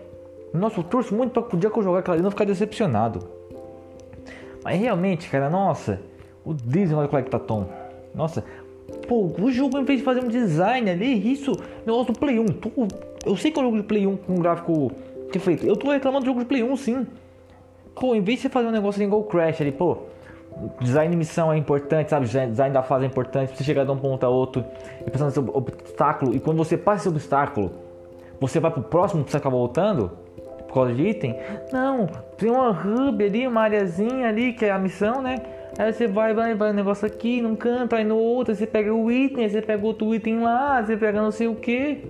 Nossa, 0.53 0.81
eu 0.81 0.85
torço 0.85 1.15
muito 1.15 1.33
pra 1.33 1.43
poder 1.43 1.71
que 1.71 1.79
eu 1.79 1.83
jogar 1.83 2.01
aquela 2.01 2.17
ali 2.17 2.21
e 2.21 2.25
não 2.25 2.31
ficar 2.31 2.45
decepcionado. 2.45 3.36
Mas 4.67 4.81
realmente, 4.81 5.31
cara, 5.31 5.49
nossa, 5.49 6.01
o 6.45 6.53
Disney 6.53 7.01
do 7.01 7.09
Colectatom. 7.09 7.69
Nossa, 8.13 8.43
pô, 9.07 9.31
o 9.39 9.49
jogo 9.49 9.79
em 9.79 9.85
vez 9.85 10.01
de 10.01 10.05
fazer 10.05 10.25
um 10.25 10.27
design 10.27 10.91
ali, 10.91 11.33
isso, 11.33 11.53
negócio 11.87 12.13
do 12.13 12.19
Play 12.19 12.41
1. 12.41 12.47
Tô, 12.47 12.71
eu 13.25 13.37
sei 13.37 13.53
que 13.53 13.61
é 13.61 13.63
um 13.63 13.67
jogo 13.67 13.77
de 13.77 13.85
Play 13.85 14.09
1 14.09 14.17
com 14.17 14.33
um 14.35 14.41
gráfico 14.41 14.91
feito. 15.39 15.65
Eu 15.65 15.77
tô 15.77 15.93
reclamando 15.93 16.25
do 16.25 16.27
jogo 16.27 16.41
de 16.41 16.47
Play 16.47 16.65
1 16.65 16.77
sim. 16.79 17.07
Pô, 17.95 18.17
em 18.17 18.21
vez 18.21 18.39
de 18.39 18.43
você 18.43 18.49
fazer 18.49 18.67
um 18.67 18.73
negócio 18.73 19.01
igual 19.01 19.23
Crash 19.23 19.61
ali, 19.61 19.71
pô, 19.71 19.99
design 20.81 21.13
de 21.13 21.17
missão 21.17 21.53
é 21.53 21.57
importante, 21.57 22.11
sabe? 22.11 22.27
Design 22.27 22.75
da 22.75 22.83
fase 22.83 23.05
é 23.05 23.07
importante, 23.07 23.51
pra 23.51 23.59
você 23.59 23.63
chegar 23.63 23.85
de 23.85 23.93
um 23.93 23.97
ponto 23.97 24.27
a 24.27 24.29
outro 24.29 24.65
e 25.07 25.09
pensando 25.09 25.29
nesse 25.29 25.39
obstáculo. 25.39 26.35
E 26.35 26.41
quando 26.41 26.57
você 26.57 26.77
passa 26.77 27.03
esse 27.03 27.09
obstáculo, 27.09 27.71
você 28.41 28.59
vai 28.59 28.73
pro 28.73 28.83
próximo 28.83 29.23
que 29.23 29.31
você 29.31 29.37
acaba 29.37 29.57
voltando 29.57 30.25
por 30.67 30.75
causa 30.75 30.93
de 30.93 31.03
item. 31.03 31.37
Não, 31.73 32.07
tem 32.37 32.51
uma 32.51 32.71
hub 32.71 33.25
ali, 33.25 33.47
uma 33.47 33.63
areazinha 33.63 34.29
ali 34.29 34.53
que 34.53 34.65
é 34.65 34.71
a 34.71 34.79
missão, 34.79 35.23
né? 35.23 35.37
Aí 35.79 35.93
você 35.93 36.07
vai, 36.07 36.33
vai, 36.33 36.55
vai, 36.55 36.71
um 36.71 36.75
negócio 36.75 37.07
aqui 37.07 37.43
num 37.43 37.55
canto, 37.55 37.95
aí 37.95 38.05
no 38.05 38.17
outro, 38.17 38.55
você 38.55 38.67
pega 38.67 38.95
o 38.95 39.11
item, 39.11 39.45
aí 39.45 39.51
você 39.51 39.61
pega 39.61 39.85
outro 39.85 40.15
item 40.15 40.41
lá, 40.41 40.83
você 40.83 40.97
pega 40.97 41.21
não 41.21 41.31
sei 41.31 41.49
o 41.49 41.55
que. 41.55 42.03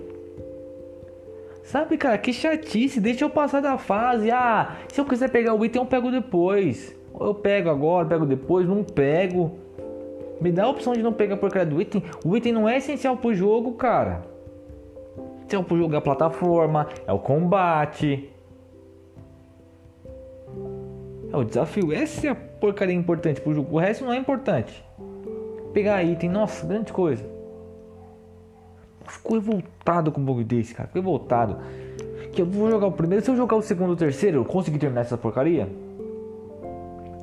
Sabe, 1.63 1.97
cara, 1.97 2.17
que 2.17 2.31
chatice, 2.31 3.01
deixa 3.01 3.25
eu 3.25 3.29
passar 3.29 3.61
da 3.61 3.77
fase. 3.77 4.31
Ah, 4.31 4.77
se 4.87 5.01
eu 5.01 5.05
quiser 5.05 5.29
pegar 5.29 5.53
o 5.53 5.65
item, 5.65 5.81
eu 5.81 5.85
pego 5.85 6.09
depois. 6.09 6.95
Eu 7.19 7.35
pego 7.35 7.69
agora, 7.69 8.07
pego 8.07 8.25
depois, 8.25 8.65
não 8.65 8.85
pego. 8.85 9.57
Me 10.39 10.49
dá 10.49 10.63
a 10.63 10.69
opção 10.69 10.93
de 10.93 11.03
não 11.03 11.11
pegar 11.11 11.35
por 11.35 11.51
causa 11.51 11.69
do 11.69 11.81
item. 11.81 12.01
O 12.23 12.37
item 12.37 12.53
não 12.53 12.69
é 12.69 12.77
essencial 12.77 13.17
pro 13.17 13.33
jogo, 13.33 13.73
cara. 13.73 14.21
Essencial 15.39 15.63
pro 15.63 15.77
jogo 15.77 15.93
é 15.93 15.97
a 15.97 16.01
plataforma, 16.01 16.87
é 17.05 17.11
o 17.11 17.19
combate. 17.19 18.29
É 21.37 21.41
o 21.41 21.45
desafio. 21.45 21.93
Essa 21.93 22.27
é 22.27 22.29
a 22.31 22.35
porcaria 22.35 22.95
importante 22.95 23.39
pro 23.41 23.53
jogo. 23.53 23.75
O 23.75 23.79
resto 23.79 24.03
não 24.03 24.11
é 24.11 24.17
importante. 24.17 24.83
Pegar 25.73 26.03
item, 26.03 26.29
nossa, 26.29 26.65
grande 26.65 26.91
coisa. 26.91 27.23
Ficou 29.07 29.37
revoltado 29.37 30.11
com 30.11 30.19
um 30.19 30.25
bug 30.25 30.43
desse, 30.43 30.73
cara. 30.73 30.87
Ficou 30.87 31.01
revoltado. 31.01 31.57
Que 32.31 32.41
eu 32.41 32.45
vou 32.45 32.69
jogar 32.69 32.87
o 32.87 32.91
primeiro. 32.91 33.23
Se 33.23 33.29
eu 33.29 33.35
jogar 33.35 33.55
o 33.55 33.61
segundo 33.61 33.93
o 33.93 33.95
terceiro, 33.95 34.39
eu 34.39 34.45
conseguir 34.45 34.79
terminar 34.79 35.01
essa 35.01 35.17
porcaria. 35.17 35.69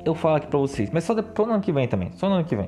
Eu 0.05 0.15
falo 0.15 0.35
aqui 0.35 0.47
pra 0.47 0.59
vocês. 0.59 0.89
Mas 0.91 1.03
só, 1.03 1.13
só 1.13 1.45
no 1.45 1.53
ano 1.53 1.61
que 1.61 1.71
vem 1.71 1.87
também. 1.87 2.11
Só 2.13 2.29
no 2.29 2.35
ano 2.35 2.45
que 2.45 2.55
vem. 2.55 2.67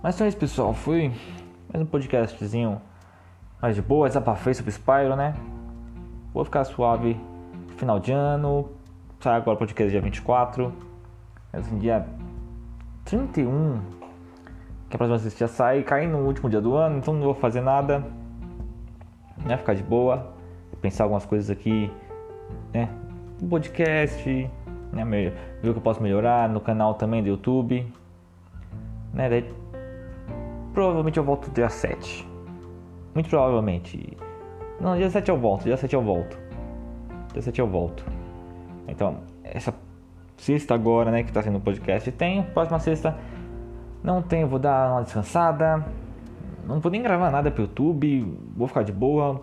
Mas 0.00 0.14
então 0.14 0.26
é 0.26 0.28
isso, 0.28 0.38
pessoal. 0.38 0.72
Foi 0.72 1.12
mais 1.72 1.82
um 1.82 1.86
podcastzinho 1.86 2.80
mais 3.60 3.74
de 3.74 3.82
boa. 3.82 4.06
Desabafei 4.06 4.54
sobre 4.54 4.70
Spyro, 4.70 5.16
né? 5.16 5.34
Vou 6.32 6.44
ficar 6.44 6.64
suave 6.64 7.20
final 7.76 7.98
de 7.98 8.12
ano. 8.12 8.70
Sai 9.18 9.36
agora 9.36 9.56
o 9.56 9.58
podcast 9.58 9.90
dia 9.90 10.00
24. 10.00 10.72
Assim, 11.52 11.78
dia 11.78 12.06
31. 13.04 13.80
Que 14.88 14.94
a 14.94 14.98
próxima 14.98 15.16
assistida 15.16 15.48
já 15.48 15.52
sai. 15.52 15.82
Cai 15.82 16.06
no 16.06 16.18
último 16.18 16.48
dia 16.48 16.60
do 16.60 16.76
ano. 16.76 16.98
Então 16.98 17.12
não 17.12 17.22
vou 17.22 17.34
fazer 17.34 17.60
nada. 17.60 18.04
Né? 19.44 19.56
Ficar 19.56 19.74
de 19.74 19.82
boa. 19.82 20.32
Pensar 20.80 21.04
algumas 21.04 21.26
coisas 21.26 21.50
aqui. 21.50 21.90
Né? 22.72 22.88
Podcast. 23.50 24.48
Né? 24.92 25.04
Ver 25.60 25.70
o 25.70 25.72
que 25.72 25.78
eu 25.78 25.82
posso 25.82 26.00
melhorar. 26.00 26.48
No 26.48 26.60
canal 26.60 26.94
também 26.94 27.20
do 27.20 27.28
YouTube. 27.28 27.84
Né? 29.12 29.28
Daí, 29.28 29.54
provavelmente 30.72 31.18
eu 31.18 31.24
volto 31.24 31.50
dia 31.50 31.68
7. 31.68 32.26
Muito 33.14 33.28
provavelmente. 33.28 34.16
Não, 34.80 34.96
dia 34.96 35.10
7 35.10 35.28
eu 35.28 35.38
volto. 35.38 35.64
Dia 35.64 35.76
7 35.76 35.94
eu 35.94 36.02
volto. 36.02 36.38
Dia 37.32 37.42
7 37.42 37.58
eu 37.58 37.66
volto. 37.66 38.04
Então, 38.86 39.18
essa 39.42 39.74
sexta 40.36 40.74
agora, 40.74 41.10
né, 41.10 41.22
que 41.22 41.30
está 41.30 41.42
sendo 41.42 41.58
o 41.58 41.60
podcast, 41.60 42.10
tem. 42.12 42.42
Próxima 42.42 42.78
sexta 42.78 43.16
não 44.02 44.22
tenho, 44.22 44.46
vou 44.46 44.58
dar 44.58 44.92
uma 44.92 45.02
descansada. 45.02 45.84
Não 46.64 46.80
vou 46.80 46.90
nem 46.90 47.02
gravar 47.02 47.30
nada 47.30 47.50
pro 47.50 47.62
YouTube, 47.62 48.38
vou 48.56 48.68
ficar 48.68 48.82
de 48.82 48.92
boa. 48.92 49.42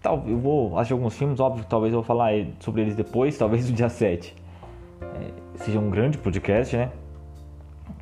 Tal, 0.00 0.24
eu 0.26 0.38
vou 0.38 0.76
assistir 0.78 0.92
alguns 0.92 1.16
filmes, 1.16 1.40
óbvio, 1.40 1.64
talvez 1.68 1.92
eu 1.92 2.00
vou 2.00 2.06
falar 2.06 2.32
sobre 2.60 2.82
eles 2.82 2.94
depois, 2.94 3.36
talvez 3.38 3.68
no 3.68 3.74
dia 3.74 3.88
7. 3.88 4.34
É, 5.02 5.58
seja 5.58 5.78
um 5.78 5.90
grande 5.90 6.18
podcast, 6.18 6.76
né? 6.76 6.90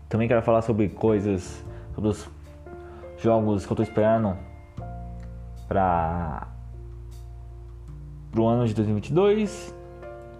Também 0.08 0.28
quero 0.28 0.42
falar 0.42 0.62
sobre 0.62 0.88
coisas, 0.88 1.64
sobre 1.94 2.10
os 2.10 2.30
jogos 3.24 3.64
que 3.64 3.72
eu 3.72 3.76
tô 3.76 3.82
esperando 3.82 4.36
para 5.66 6.46
o 8.36 8.46
ano 8.46 8.66
de 8.66 8.74
2022 8.74 9.74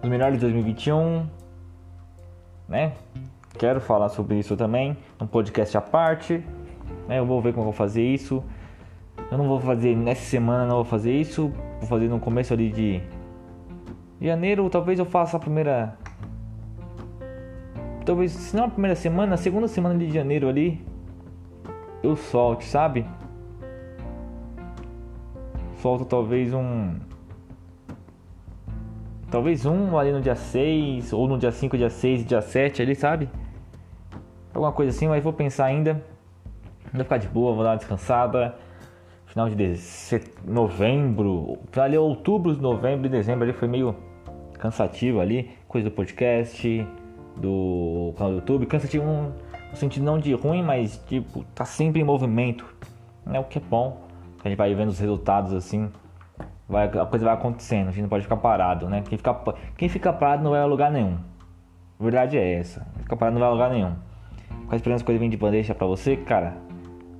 os 0.03 0.09
melhores 0.09 0.35
de 0.35 0.41
2021, 0.41 1.27
né? 2.69 2.93
Quero 3.57 3.81
falar 3.81 4.09
sobre 4.09 4.37
isso 4.37 4.55
também, 4.55 4.95
um 5.19 5.25
podcast 5.25 5.75
à 5.75 5.81
parte, 5.81 6.43
né? 7.07 7.17
Eu 7.17 7.25
vou 7.25 7.41
ver 7.41 7.53
como 7.53 7.61
eu 7.61 7.71
vou 7.71 7.73
fazer 7.73 8.03
isso. 8.03 8.43
Eu 9.31 9.37
não 9.37 9.47
vou 9.47 9.59
fazer 9.59 9.95
nessa 9.95 10.21
semana, 10.21 10.67
não 10.67 10.75
vou 10.75 10.85
fazer 10.85 11.11
isso. 11.11 11.51
Vou 11.79 11.89
fazer 11.89 12.07
no 12.07 12.19
começo 12.19 12.53
ali 12.53 12.69
de 12.69 13.01
janeiro, 14.21 14.69
talvez 14.69 14.99
eu 14.99 15.05
faça 15.05 15.37
a 15.37 15.39
primeira 15.39 15.97
talvez 18.05 18.31
se 18.31 18.55
não 18.55 18.65
a 18.65 18.69
primeira 18.69 18.95
semana, 18.95 19.33
a 19.33 19.37
segunda 19.37 19.67
semana 19.67 19.97
de 19.97 20.11
janeiro 20.11 20.47
ali 20.47 20.85
eu 22.03 22.15
solte, 22.15 22.65
sabe? 22.65 23.05
Solto 25.81 26.05
talvez 26.05 26.53
um 26.53 26.95
Talvez 29.29 29.65
um 29.65 29.97
ali 29.97 30.11
no 30.11 30.21
dia 30.21 30.35
6, 30.35 31.11
ou 31.11 31.27
no 31.27 31.37
dia 31.37 31.51
5, 31.51 31.77
dia 31.77 31.89
6, 31.89 32.25
dia 32.25 32.41
7 32.41 32.81
ali, 32.81 32.95
sabe? 32.95 33.29
Alguma 34.53 34.71
coisa 34.71 34.91
assim, 34.91 35.07
mas 35.07 35.21
vou 35.21 35.33
pensar 35.33 35.65
ainda. 35.65 36.01
Vou 36.93 37.03
ficar 37.03 37.17
de 37.17 37.27
boa, 37.27 37.53
vou 37.53 37.63
dar 37.63 37.71
uma 37.71 37.75
descansada. 37.75 38.55
Final 39.25 39.49
de 39.49 39.75
novembro, 40.47 41.57
ali 41.75 41.97
outubro, 41.97 42.55
novembro 42.55 43.07
e 43.07 43.09
dezembro 43.09 43.43
ali 43.43 43.51
foi 43.51 43.67
meio 43.67 43.93
cansativo 44.53 45.19
ali. 45.19 45.49
Coisa 45.67 45.89
do 45.89 45.93
podcast, 45.93 46.87
do 47.35 48.13
canal 48.15 48.31
do 48.31 48.37
YouTube. 48.37 48.65
Cansativo 48.67 49.33
no 49.75 49.79
sentido 49.79 50.03
não 50.03 50.17
de 50.17 50.33
ruim, 50.33 50.63
mas 50.63 50.97
tipo, 51.07 51.43
tá 51.53 51.65
sempre 51.65 52.01
em 52.01 52.03
movimento. 52.03 52.65
É 53.31 53.39
o 53.39 53.43
que 53.43 53.57
é 53.57 53.61
bom. 53.61 54.01
A 54.43 54.47
gente 54.47 54.57
vai 54.57 54.73
vendo 54.73 54.89
os 54.89 54.99
resultados 54.99 55.53
assim 55.53 55.89
vai, 56.67 56.85
a 56.85 57.05
coisa 57.05 57.25
vai 57.25 57.33
acontecendo, 57.33 57.87
a 57.89 57.91
gente 57.91 58.01
não 58.01 58.09
pode 58.09 58.23
ficar 58.23 58.37
parado, 58.37 58.89
né? 58.89 59.03
Quem 59.07 59.17
fica, 59.17 59.35
quem 59.77 59.89
fica 59.89 60.11
parado 60.11 60.43
não 60.43 60.51
vai 60.51 60.61
a 60.61 60.65
lugar 60.65 60.91
nenhum. 60.91 61.17
A 61.99 62.03
verdade 62.03 62.37
é 62.37 62.53
essa. 62.53 62.85
Ficar 62.99 63.15
parado 63.15 63.35
não 63.35 63.39
vai 63.39 63.49
a 63.49 63.51
lugar 63.51 63.69
nenhum. 63.69 63.95
Ficar 64.63 64.75
esperando 64.75 64.95
as 64.97 65.03
coisas 65.03 65.19
virem 65.19 65.29
de 65.29 65.37
bandeja 65.37 65.75
pra 65.75 65.87
você, 65.87 66.17
cara, 66.17 66.57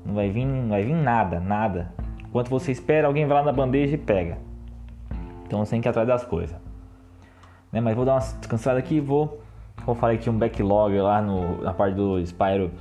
não 0.05 0.15
vai 0.15 0.29
vir, 0.29 0.45
não 0.45 0.69
vai 0.69 0.83
vir 0.83 0.95
nada, 0.95 1.39
nada. 1.39 1.93
Enquanto 2.19 2.50
você 2.50 2.71
espera, 2.71 3.07
alguém 3.07 3.25
vai 3.25 3.38
lá 3.38 3.43
na 3.43 3.51
bandeja 3.51 3.95
e 3.95 3.97
pega. 3.97 4.38
Então 5.45 5.63
você 5.63 5.71
tem 5.71 5.81
que 5.81 5.88
ir 5.88 5.89
atrás 5.89 6.07
das 6.07 6.25
coisas. 6.25 6.57
Né? 7.71 7.79
Mas 7.79 7.95
vou 7.95 8.03
dar 8.03 8.13
uma 8.13 8.19
descansada 8.19 8.79
aqui 8.79 9.00
vou. 9.00 9.41
Como 9.77 9.91
eu 9.91 9.96
falei 9.96 10.17
aqui, 10.17 10.29
um 10.29 10.38
backlog 10.38 10.98
lá 11.00 11.22
no, 11.22 11.62
na 11.62 11.74
parte 11.74 11.96
do 11.96 12.20
Spyro. 12.25 12.72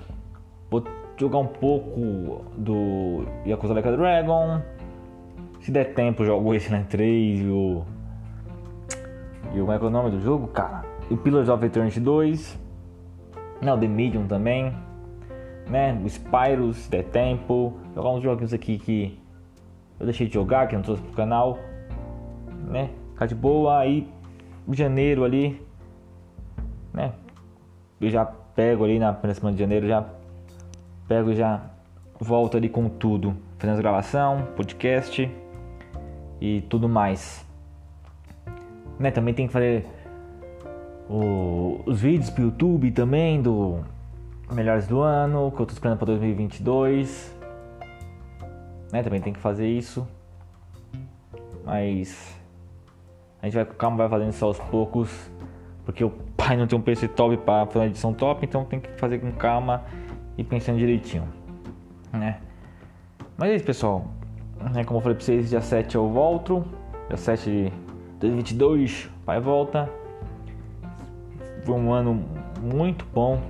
Vou 0.71 0.85
jogar 1.17 1.39
um 1.39 1.47
pouco 1.47 2.45
do 2.57 3.25
Yakuza 3.47 3.75
Like 3.75 3.89
a 3.89 3.93
Dragon 3.93 4.63
se 5.65 5.71
der 5.71 5.95
tempo, 5.95 6.27
jogo 6.27 6.55
esse 6.55 6.71
na 6.71 6.83
3 6.83 7.41
e 7.41 7.47
o. 7.47 7.85
E 9.55 9.59
o. 9.59 9.65
Como 9.65 9.73
é 9.73 9.79
que 9.79 9.85
é 9.85 9.89
o 9.89 9.91
nome 9.91 10.11
do 10.11 10.21
jogo, 10.21 10.49
cara? 10.49 10.85
E 11.11 11.15
o 11.15 11.17
Pillars 11.17 11.49
of 11.49 11.65
Eternity 11.65 12.01
2. 12.01 12.61
Né, 13.63 13.73
o 13.73 13.79
The 13.79 13.89
Medium 13.89 14.27
também. 14.27 14.75
Né? 15.67 15.99
O 16.05 16.07
Spyro, 16.07 16.75
se 16.75 16.91
der 16.91 17.05
tempo. 17.05 17.73
Jogar 17.95 18.11
uns 18.11 18.23
joguinhos 18.23 18.53
aqui 18.53 18.77
que 18.77 19.19
eu 19.99 20.05
deixei 20.05 20.27
de 20.27 20.35
jogar, 20.35 20.69
que 20.69 20.77
não 20.77 20.83
trouxe 20.83 21.03
pro 21.03 21.13
canal. 21.15 21.59
Né? 22.69 22.91
Ficar 23.13 23.25
de 23.25 23.35
boa. 23.35 23.79
Aí, 23.79 24.07
janeiro 24.71 25.25
ali. 25.25 25.63
Né? 26.95 27.13
Eu 28.01 28.09
já 28.09 28.25
pego 28.25 28.85
ali 28.85 28.99
na 28.99 29.13
primeira 29.13 29.35
semana 29.35 29.55
de 29.55 29.61
janeiro. 29.61 29.87
Já 29.89 30.07
pego 31.09 31.33
e 31.33 31.35
já 31.35 31.61
volto 32.19 32.57
ali 32.57 32.69
com 32.69 32.89
tudo. 32.89 33.37
Fazendo 33.59 33.77
gravação, 33.79 34.47
podcast 34.57 35.31
e 36.41 36.61
tudo 36.63 36.89
mais. 36.89 37.45
Né, 38.99 39.11
também 39.11 39.35
tem 39.35 39.49
que 39.49 39.53
fazer 39.53 39.85
o, 41.11 41.81
os 41.85 42.01
vídeos 42.01 42.31
pro 42.31 42.45
YouTube 42.45 42.93
também 42.93 43.43
do 43.43 43.81
melhores 44.53 44.87
do 44.87 45.01
ano, 45.01 45.51
que 45.51 45.61
eu 45.61 45.67
tô 45.67 45.73
esperando 45.73 45.99
para 45.99 46.07
2022. 46.07 47.35
Né, 48.93 49.03
também 49.03 49.21
tem 49.21 49.33
que 49.33 49.41
fazer 49.41 49.67
isso. 49.67 50.07
Mas 51.65 52.39
a 53.43 53.47
gente 53.47 53.55
vai 53.55 53.65
calma 53.65 53.97
vai 53.97 54.09
fazendo 54.09 54.31
isso 54.31 54.45
aos 54.45 54.59
poucos, 54.59 55.11
porque 55.85 56.05
o 56.05 56.13
pai 56.37 56.57
não 56.57 56.67
tem 56.67 56.79
um 56.79 56.83
PC 56.83 57.09
top 57.09 57.37
para 57.38 57.67
fazer 57.67 57.79
uma 57.79 57.87
edição 57.87 58.12
top, 58.12 58.45
então 58.45 58.64
tem 58.64 58.81
que 58.81 58.91
fazer 58.99 59.19
com 59.19 59.33
calma 59.33 59.83
e 60.37 60.45
pensando 60.45 60.79
direitinho, 60.79 61.29
né? 62.12 62.41
Mas 63.37 63.50
é 63.50 63.55
isso, 63.57 63.64
pessoal. 63.64 64.07
Né, 64.73 64.85
como 64.85 64.99
eu 64.99 65.03
falei 65.03 65.17
para 65.17 65.25
vocês, 65.25 65.50
dia 65.50 65.61
7 65.61 65.95
eu 65.95 66.09
volto. 66.09 66.64
Dia 67.09 67.17
7 67.17 67.50
de 67.50 67.73
2022, 68.21 69.11
pai 69.26 69.41
volta. 69.41 69.91
Foi 71.64 71.75
um 71.75 71.93
ano 71.93 72.25
muito 72.61 73.05
bom 73.12 73.41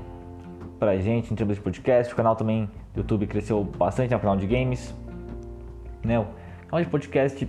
pra 0.79 0.97
gente 0.97 1.33
em 1.33 1.37
termos 1.37 1.57
de 1.57 1.63
podcast. 1.63 2.13
O 2.13 2.17
canal 2.17 2.35
também 2.35 2.69
do 2.93 3.01
YouTube 3.01 3.27
cresceu 3.27 3.63
bastante, 3.63 4.15
é 4.15 4.19
canal 4.19 4.37
de 4.37 4.47
games. 4.47 4.95
Né? 6.03 6.19
O 6.19 6.27
canal 6.69 6.85
de 6.85 6.91
podcast 6.91 7.49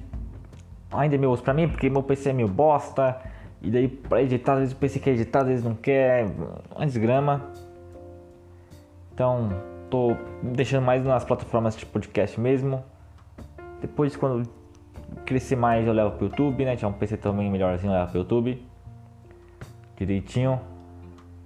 ainda 0.92 1.16
é 1.16 1.28
osso 1.28 1.44
pra 1.44 1.54
mim, 1.54 1.68
porque 1.68 1.90
meu 1.90 2.04
PC 2.04 2.30
é 2.30 2.34
meio 2.34 2.48
bosta. 2.48 3.20
E 3.66 3.72
daí 3.72 3.88
pra 3.88 4.22
editar, 4.22 4.54
às 4.54 4.60
vezes 4.60 4.74
o 4.74 4.78
PC 4.78 5.00
quer 5.00 5.12
editar, 5.12 5.42
às 5.42 5.48
vezes 5.48 5.66
não 5.66 5.76
quer. 5.76 6.28
Uma 6.74 6.86
desgrama. 6.86 7.50
Então, 9.14 9.50
tô 9.90 10.16
deixando 10.42 10.86
mais 10.86 11.04
nas 11.04 11.26
plataformas 11.26 11.76
de 11.76 11.86
podcast 11.86 12.40
mesmo. 12.40 12.84
Depois, 13.82 14.16
quando 14.16 14.48
crescer 15.26 15.56
mais, 15.56 15.86
eu 15.86 15.94
levo 15.94 16.12
pro 16.12 16.28
YouTube, 16.28 16.64
né? 16.64 16.76
Tinha 16.76 16.88
um 16.88 16.94
PC 16.94 17.18
também 17.18 17.50
melhorzinho, 17.50 17.92
eu 17.92 17.98
levo 17.98 18.12
pro 18.12 18.20
YouTube. 18.20 18.66
Direitinho 19.98 20.62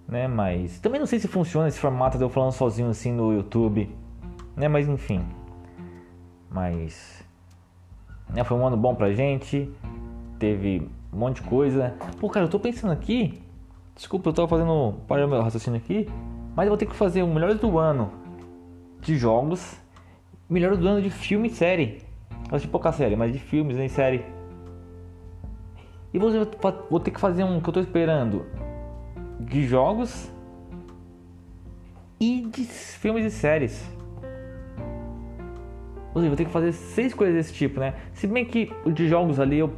né? 0.09 0.27
Mas 0.27 0.79
também 0.79 0.99
não 0.99 1.05
sei 1.05 1.19
se 1.19 1.27
funciona 1.27 1.67
esse 1.67 1.79
formato 1.79 2.17
de 2.17 2.23
eu 2.23 2.29
falando 2.29 2.51
sozinho 2.51 2.89
assim 2.89 3.13
no 3.13 3.31
YouTube, 3.31 3.95
né? 4.55 4.67
Mas 4.67 4.87
enfim. 4.89 5.23
Mas 6.49 7.23
né, 8.29 8.43
foi 8.43 8.57
um 8.57 8.65
ano 8.65 8.75
bom 8.75 8.95
pra 8.95 9.13
gente. 9.13 9.71
Teve 10.39 10.89
um 11.11 11.17
monte 11.17 11.41
de 11.41 11.47
coisa. 11.47 11.95
Pô, 12.19 12.29
cara, 12.29 12.45
eu 12.45 12.49
tô 12.49 12.59
pensando 12.59 12.91
aqui. 12.91 13.41
Desculpa, 13.95 14.29
eu 14.29 14.33
tava 14.33 14.47
fazendo. 14.47 14.95
Parei 15.07 15.25
meu 15.25 15.41
raciocínio 15.41 15.79
aqui. 15.79 16.07
Mas 16.55 16.65
eu 16.65 16.71
vou 16.71 16.77
ter 16.77 16.85
que 16.85 16.95
fazer 16.95 17.23
o 17.23 17.27
melhores 17.27 17.59
do 17.59 17.77
ano 17.77 18.11
de 19.01 19.17
jogos, 19.17 19.79
melhores 20.49 20.77
do 20.77 20.87
ano 20.87 21.01
de 21.01 21.09
filme 21.09 21.47
e 21.47 21.51
série. 21.51 22.01
Eu 22.49 22.55
assisti 22.55 22.67
pouca 22.67 22.91
série, 22.91 23.15
mas 23.15 23.31
de 23.31 23.39
filmes 23.39 23.77
e 23.77 23.89
série. 23.89 24.25
E 26.13 26.19
vou, 26.19 26.31
vou 26.89 26.99
ter 26.99 27.11
que 27.11 27.19
fazer 27.19 27.43
um 27.43 27.61
que 27.61 27.69
eu 27.69 27.73
tô 27.73 27.79
esperando 27.79 28.45
de 29.39 29.65
jogos 29.65 30.29
e 32.19 32.41
de 32.41 32.65
filmes 32.65 33.25
e 33.25 33.31
séries. 33.31 33.98
Vou 36.27 36.35
ter 36.35 36.45
que 36.45 36.51
fazer 36.51 36.71
seis 36.71 37.13
coisas 37.13 37.35
desse 37.35 37.53
tipo, 37.53 37.79
né? 37.79 37.93
Se 38.13 38.27
bem 38.27 38.45
que 38.45 38.71
de 38.93 39.07
jogos 39.07 39.39
ali 39.39 39.59
eu 39.59 39.69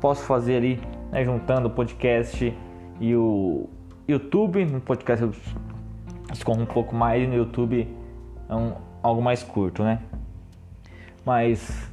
posso 0.00 0.24
fazer 0.24 0.56
ali, 0.56 0.80
né, 1.10 1.24
juntando 1.24 1.68
o 1.68 1.70
podcast 1.70 2.54
e 3.00 3.16
o 3.16 3.68
YouTube. 4.08 4.64
No 4.64 4.80
podcast 4.80 5.24
eu 5.24 5.32
escorro 6.32 6.62
um 6.62 6.66
pouco 6.66 6.94
mais 6.94 7.22
e 7.22 7.26
no 7.26 7.34
YouTube 7.34 7.88
é 8.48 8.54
um, 8.54 8.74
algo 9.02 9.22
mais 9.22 9.42
curto, 9.42 9.82
né? 9.82 10.00
Mas 11.24 11.90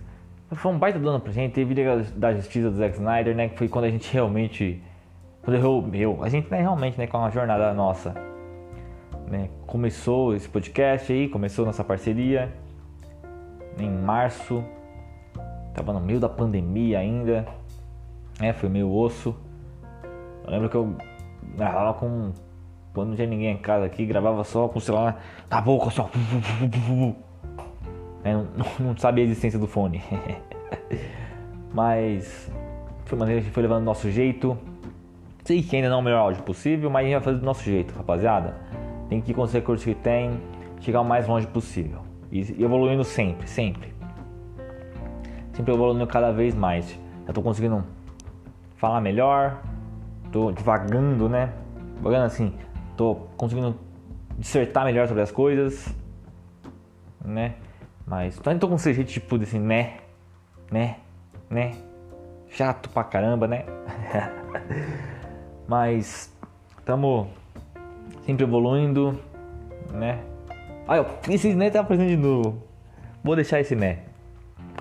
foi 0.51 0.71
um 0.71 0.77
baita 0.77 0.99
dono 0.99 1.19
pra 1.19 1.31
gente. 1.31 1.53
Teve 1.53 1.73
Liga 1.73 2.05
da 2.15 2.33
Justiça 2.33 2.69
do 2.69 2.75
Zack 2.75 2.95
Snyder, 2.95 3.35
né? 3.35 3.49
Que 3.49 3.57
foi 3.57 3.67
quando 3.67 3.85
a 3.85 3.89
gente 3.89 4.11
realmente 4.13 4.81
quando 5.43 5.57
eu, 5.57 5.81
meu, 5.81 6.23
a 6.23 6.29
gente 6.29 6.49
né, 6.49 6.61
realmente 6.61 6.97
né, 6.97 7.05
com 7.05 7.17
uma 7.17 7.29
jornada 7.29 7.73
nossa. 7.73 8.13
Né, 9.29 9.49
começou 9.67 10.33
esse 10.33 10.47
podcast 10.47 11.11
aí, 11.11 11.27
começou 11.27 11.65
nossa 11.65 11.83
parceria 11.83 12.62
em 13.77 13.89
março. 13.89 14.63
Tava 15.73 15.93
no 15.93 15.99
meio 15.99 16.19
da 16.19 16.29
pandemia 16.29 16.99
ainda. 16.99 17.45
É, 18.39 18.53
foi 18.53 18.69
meio 18.69 18.91
osso. 18.91 19.35
Eu 20.43 20.51
lembro 20.51 20.69
que 20.69 20.75
eu 20.75 20.95
gravava 21.55 21.93
com. 21.93 22.31
Quando 22.93 23.09
não 23.09 23.15
tinha 23.15 23.27
ninguém 23.27 23.53
em 23.53 23.57
casa 23.57 23.85
aqui, 23.85 24.05
gravava 24.05 24.43
só 24.43 24.67
com 24.67 24.77
o 24.77 24.81
celular 24.81 25.19
na 25.49 25.61
boca, 25.61 25.89
só. 25.89 26.09
É, 28.23 28.33
não, 28.33 28.45
não 28.79 28.97
sabia 28.97 29.23
a 29.23 29.27
existência 29.27 29.59
do 29.59 29.67
fone. 29.67 30.01
Mas 31.73 32.49
foi 33.03 33.17
maneira 33.17 33.41
que 33.41 33.49
foi 33.49 33.63
levando 33.63 33.81
o 33.81 33.85
nosso 33.85 34.09
jeito. 34.09 34.57
Sei 35.43 35.61
que 35.61 35.75
ainda 35.75 35.89
não 35.89 35.97
é 35.97 35.99
o 35.99 36.03
melhor 36.03 36.19
áudio 36.19 36.41
possível, 36.43 36.89
mas 36.89 37.01
a 37.01 37.03
gente 37.03 37.13
vai 37.15 37.21
fazer 37.21 37.37
do 37.39 37.45
nosso 37.45 37.63
jeito, 37.63 37.93
rapaziada. 37.93 38.55
Tem 39.09 39.19
que 39.19 39.31
ir 39.31 39.33
com 39.33 39.41
os 39.41 39.51
recursos 39.51 39.83
que 39.83 39.93
tem, 39.93 40.39
chegar 40.79 41.01
o 41.01 41.03
mais 41.03 41.27
longe 41.27 41.45
possível. 41.47 41.99
E 42.33 42.63
evoluindo 42.63 43.03
sempre, 43.03 43.47
sempre. 43.47 43.93
Sempre 45.53 45.71
evoluindo 45.71 46.07
cada 46.07 46.31
vez 46.31 46.55
mais. 46.55 46.99
Já 47.27 47.31
tô 47.31 47.43
conseguindo 47.43 47.83
falar 48.75 48.99
melhor, 48.99 49.61
tô 50.31 50.51
devagando, 50.51 51.29
né? 51.29 51.53
Devagando 51.97 52.25
assim, 52.25 52.57
tô 52.97 53.27
conseguindo 53.37 53.75
dissertar 54.35 54.83
melhor 54.83 55.07
sobre 55.07 55.21
as 55.21 55.31
coisas, 55.31 55.95
né? 57.23 57.53
Mas 58.03 58.41
ainda 58.43 58.59
tô 58.59 58.67
com 58.67 58.75
esse 58.75 58.91
jeito 58.95 59.09
tipo 59.09 59.37
desse 59.37 59.59
né, 59.59 59.99
né, 60.71 60.97
né, 61.51 61.75
chato 62.49 62.89
pra 62.89 63.03
caramba, 63.03 63.47
né? 63.47 63.63
Mas 65.69 66.35
estamos 66.79 67.27
sempre 68.25 68.43
evoluindo, 68.43 69.19
né? 69.93 70.32
Ah, 70.87 70.97
eu, 70.97 71.05
esse 71.29 71.53
né 71.53 71.69
tá 71.69 71.79
aparecendo 71.79 72.09
de 72.09 72.17
novo. 72.17 72.61
Vou 73.23 73.35
deixar 73.35 73.59
esse 73.59 73.75
né. 73.75 73.99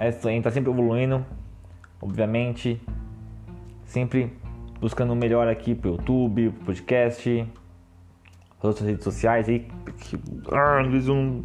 Isso 0.00 0.26
aí, 0.26 0.40
tá 0.42 0.50
sempre 0.50 0.70
evoluindo, 0.70 1.24
obviamente. 2.00 2.80
Sempre 3.84 4.32
buscando 4.80 5.12
o 5.12 5.16
melhor 5.16 5.46
aqui 5.46 5.74
pro 5.74 5.92
YouTube, 5.92 6.50
pro 6.50 6.66
podcast, 6.66 7.46
as 8.58 8.64
outras 8.64 8.88
redes 8.88 9.04
sociais 9.04 9.48
aí. 9.48 9.68
Que, 9.98 10.18
ah, 10.50 10.80
às 10.80 10.88
vezes 10.88 11.08
eu 11.08 11.14
não 11.14 11.42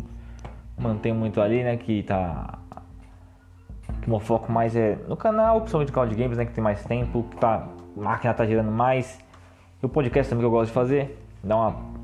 mantenho 0.79 1.15
muito 1.15 1.39
ali, 1.39 1.63
né? 1.63 1.77
Que 1.77 2.01
tá. 2.01 2.57
Que 4.01 4.09
meu 4.09 4.19
foco 4.19 4.51
mais 4.51 4.75
é 4.75 4.97
no 5.07 5.15
canal, 5.15 5.61
principalmente 5.61 5.91
de 6.15 6.15
games, 6.15 6.37
né? 6.37 6.45
Que 6.45 6.53
tem 6.53 6.63
mais 6.63 6.83
tempo, 6.83 7.23
que 7.29 7.37
tá. 7.37 7.67
A 7.95 8.01
máquina 8.01 8.33
tá 8.33 8.45
gerando 8.45 8.71
mais 8.71 9.19
e 9.81 9.85
o 9.85 9.89
podcast 9.89 10.29
também 10.29 10.41
que 10.41 10.45
eu 10.47 10.51
gosto 10.51 10.69
de 10.69 10.73
fazer, 10.73 11.17
dar 11.43 11.55
uma 11.55 11.96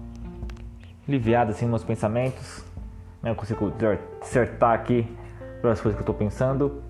aliviada 1.08 1.52
assim 1.52 1.66
meus 1.66 1.84
pensamentos. 1.84 2.64
Né? 3.22 3.32
Eu 3.32 3.36
consigo 3.36 3.72
acertar 4.22 4.74
aqui 4.74 5.08
as 5.64 5.80
coisas 5.80 5.94
que 5.94 6.00
eu 6.00 6.14
estou 6.14 6.16
pensando. 6.16 6.82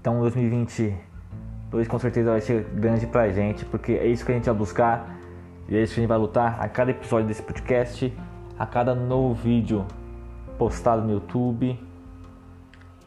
Então 0.00 0.18
2022 0.20 1.86
com 1.88 1.98
certeza 1.98 2.30
vai 2.30 2.40
ser 2.40 2.64
grande 2.74 3.06
pra 3.06 3.28
gente, 3.28 3.64
porque 3.66 3.92
é 3.92 4.06
isso 4.06 4.24
que 4.24 4.32
a 4.32 4.34
gente 4.34 4.46
vai 4.46 4.54
buscar 4.54 5.18
e 5.68 5.76
é 5.76 5.82
isso 5.82 5.94
que 5.94 6.00
a 6.00 6.02
gente 6.02 6.08
vai 6.08 6.18
lutar 6.18 6.58
a 6.60 6.68
cada 6.68 6.90
episódio 6.90 7.28
desse 7.28 7.42
podcast, 7.42 8.12
a 8.58 8.66
cada 8.66 8.94
novo 8.94 9.34
vídeo 9.34 9.84
postado 10.58 11.02
no 11.02 11.12
YouTube. 11.12 11.78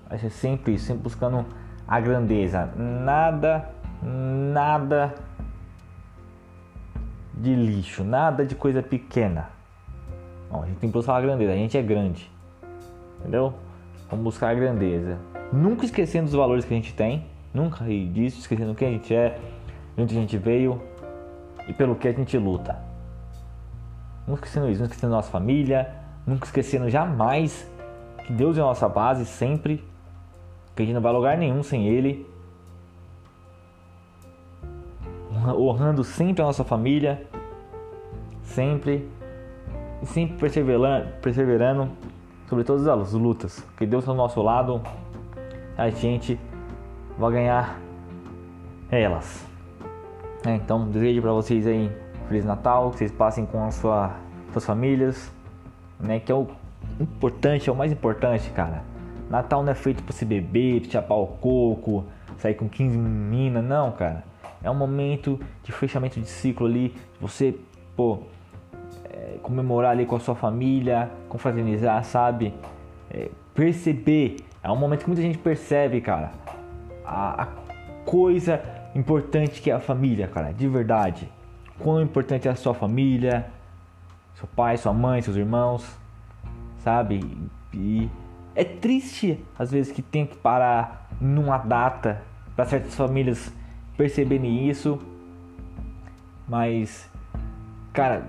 Vai 0.07 0.19
ser 0.19 0.29
sempre 0.29 0.75
isso, 0.75 0.85
sempre 0.85 1.01
buscando 1.03 1.45
a 1.87 1.99
grandeza. 1.99 2.71
Nada, 2.77 3.69
nada 4.01 5.15
de 7.43 7.53
lixo, 7.53 8.05
nada 8.05 8.45
de 8.45 8.55
coisa 8.55 8.81
pequena. 8.81 9.49
Bom, 10.49 10.63
a 10.63 10.65
gente 10.65 10.77
tem 10.77 10.89
que 10.89 10.93
buscar 10.93 11.17
a 11.17 11.21
grandeza, 11.21 11.51
a 11.51 11.55
gente 11.55 11.77
é 11.77 11.81
grande. 11.81 12.31
Entendeu? 13.19 13.53
Vamos 14.09 14.23
buscar 14.23 14.49
a 14.49 14.53
grandeza. 14.53 15.17
Nunca 15.51 15.83
esquecendo 15.83 16.27
os 16.27 16.33
valores 16.33 16.63
que 16.63 16.73
a 16.73 16.77
gente 16.77 16.93
tem, 16.93 17.25
nunca 17.53 17.83
rir 17.83 18.07
disso, 18.07 18.39
esquecendo 18.39 18.73
quem 18.73 18.87
a 18.87 18.91
gente 18.91 19.13
é, 19.13 19.37
de 19.95 20.01
onde 20.01 20.17
a 20.17 20.21
gente 20.21 20.37
veio 20.37 20.81
e 21.67 21.73
pelo 21.73 21.95
que 21.95 22.07
a 22.07 22.13
gente 22.13 22.37
luta. 22.37 22.77
Nunca 24.25 24.45
esquecendo 24.45 24.69
isso, 24.69 24.81
nunca 24.81 24.93
esquecendo 24.93 25.13
nossa 25.13 25.29
família, 25.29 25.93
nunca 26.25 26.45
esquecendo 26.45 26.89
jamais 26.89 27.69
que 28.25 28.31
Deus 28.31 28.57
é 28.57 28.61
a 28.61 28.63
nossa 28.63 28.87
base 28.87 29.25
sempre, 29.25 29.83
que 30.73 30.81
a 30.81 30.85
gente 30.85 30.95
não 30.95 31.01
vai 31.01 31.11
a 31.11 31.15
lugar 31.15 31.37
nenhum 31.37 31.61
sem 31.61 31.87
Ele 31.87 32.25
honrando 35.51 36.03
sempre 36.03 36.41
a 36.41 36.45
nossa 36.45 36.63
família, 36.63 37.27
sempre 38.43 39.09
e 40.01 40.05
sempre 40.05 40.37
perseverando, 40.37 41.09
perseverando 41.21 41.89
sobre 42.47 42.63
todas 42.63 42.87
as 42.87 43.13
lutas, 43.13 43.59
porque 43.71 43.85
Deus 43.85 44.03
está 44.03 44.11
ao 44.11 44.17
nosso 44.17 44.41
lado, 44.41 44.81
a 45.77 45.89
gente 45.89 46.39
vai 47.17 47.31
ganhar 47.31 47.79
elas. 48.91 49.45
É, 50.45 50.55
então 50.55 50.89
desejo 50.89 51.21
para 51.21 51.31
vocês 51.31 51.65
aí 51.65 51.89
feliz 52.27 52.45
Natal, 52.45 52.91
que 52.91 52.97
vocês 52.97 53.11
passem 53.11 53.45
com 53.45 53.63
a 53.63 53.71
sua, 53.71 54.15
suas 54.51 54.65
famílias, 54.65 55.31
né? 55.99 56.19
Que 56.19 56.31
é 56.31 56.35
o 56.35 56.47
importante, 56.99 57.69
é 57.69 57.73
o 57.73 57.75
mais 57.75 57.91
importante, 57.91 58.49
cara. 58.51 58.83
Natal 59.29 59.63
não 59.63 59.71
é 59.71 59.75
feito 59.75 60.03
para 60.03 60.13
se 60.13 60.25
beber, 60.25 60.83
chapar 60.85 61.15
o 61.15 61.27
coco, 61.27 62.05
sair 62.37 62.55
com 62.55 62.67
15 62.67 62.97
meninas, 62.97 63.63
não, 63.63 63.91
cara. 63.91 64.23
É 64.61 64.69
um 64.69 64.75
momento 64.75 65.39
de 65.63 65.71
fechamento 65.71 66.19
de 66.19 66.27
ciclo 66.27 66.67
ali, 66.67 66.95
você, 67.19 67.55
pô, 67.95 68.19
é, 69.05 69.37
comemorar 69.41 69.91
ali 69.91 70.05
com 70.05 70.15
a 70.15 70.19
sua 70.19 70.35
família, 70.35 71.11
confraternizar, 71.29 72.03
sabe? 72.03 72.53
É, 73.09 73.29
perceber. 73.53 74.37
É 74.61 74.71
um 74.71 74.75
momento 74.75 75.01
que 75.01 75.07
muita 75.07 75.21
gente 75.21 75.37
percebe, 75.37 76.01
cara. 76.01 76.31
A, 77.05 77.43
a 77.43 77.45
coisa 78.05 78.61
importante 78.95 79.61
que 79.61 79.69
é 79.71 79.73
a 79.73 79.79
família, 79.79 80.27
cara, 80.27 80.51
de 80.51 80.67
verdade. 80.67 81.29
Quão 81.79 82.01
importante 82.01 82.47
é 82.47 82.51
a 82.51 82.55
sua 82.55 82.73
família, 82.73 83.47
seu 84.35 84.47
pai, 84.55 84.77
sua 84.77 84.93
mãe, 84.93 85.21
seus 85.21 85.35
irmãos, 85.35 85.85
sabe? 86.77 87.49
E 87.73 88.09
é 88.55 88.63
triste 88.63 89.43
às 89.57 89.71
vezes 89.71 89.91
que 89.91 90.01
tem 90.01 90.25
que 90.25 90.37
parar 90.37 91.07
numa 91.19 91.57
data 91.57 92.21
para 92.55 92.65
certas 92.65 92.95
famílias 92.95 93.51
perceberem 93.97 94.69
isso, 94.69 94.99
mas 96.47 97.09
cara, 97.93 98.23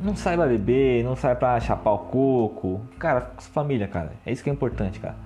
não 0.00 0.14
saiba 0.14 0.46
beber, 0.46 1.02
não 1.02 1.16
sai 1.16 1.34
pra 1.34 1.58
chapar 1.58 1.92
o 1.92 1.98
coco. 1.98 2.80
Cara, 2.98 3.32
sua 3.38 3.52
família, 3.52 3.88
cara. 3.88 4.12
É 4.24 4.30
isso 4.30 4.44
que 4.44 4.50
é 4.50 4.52
importante, 4.52 5.00
cara. 5.00 5.16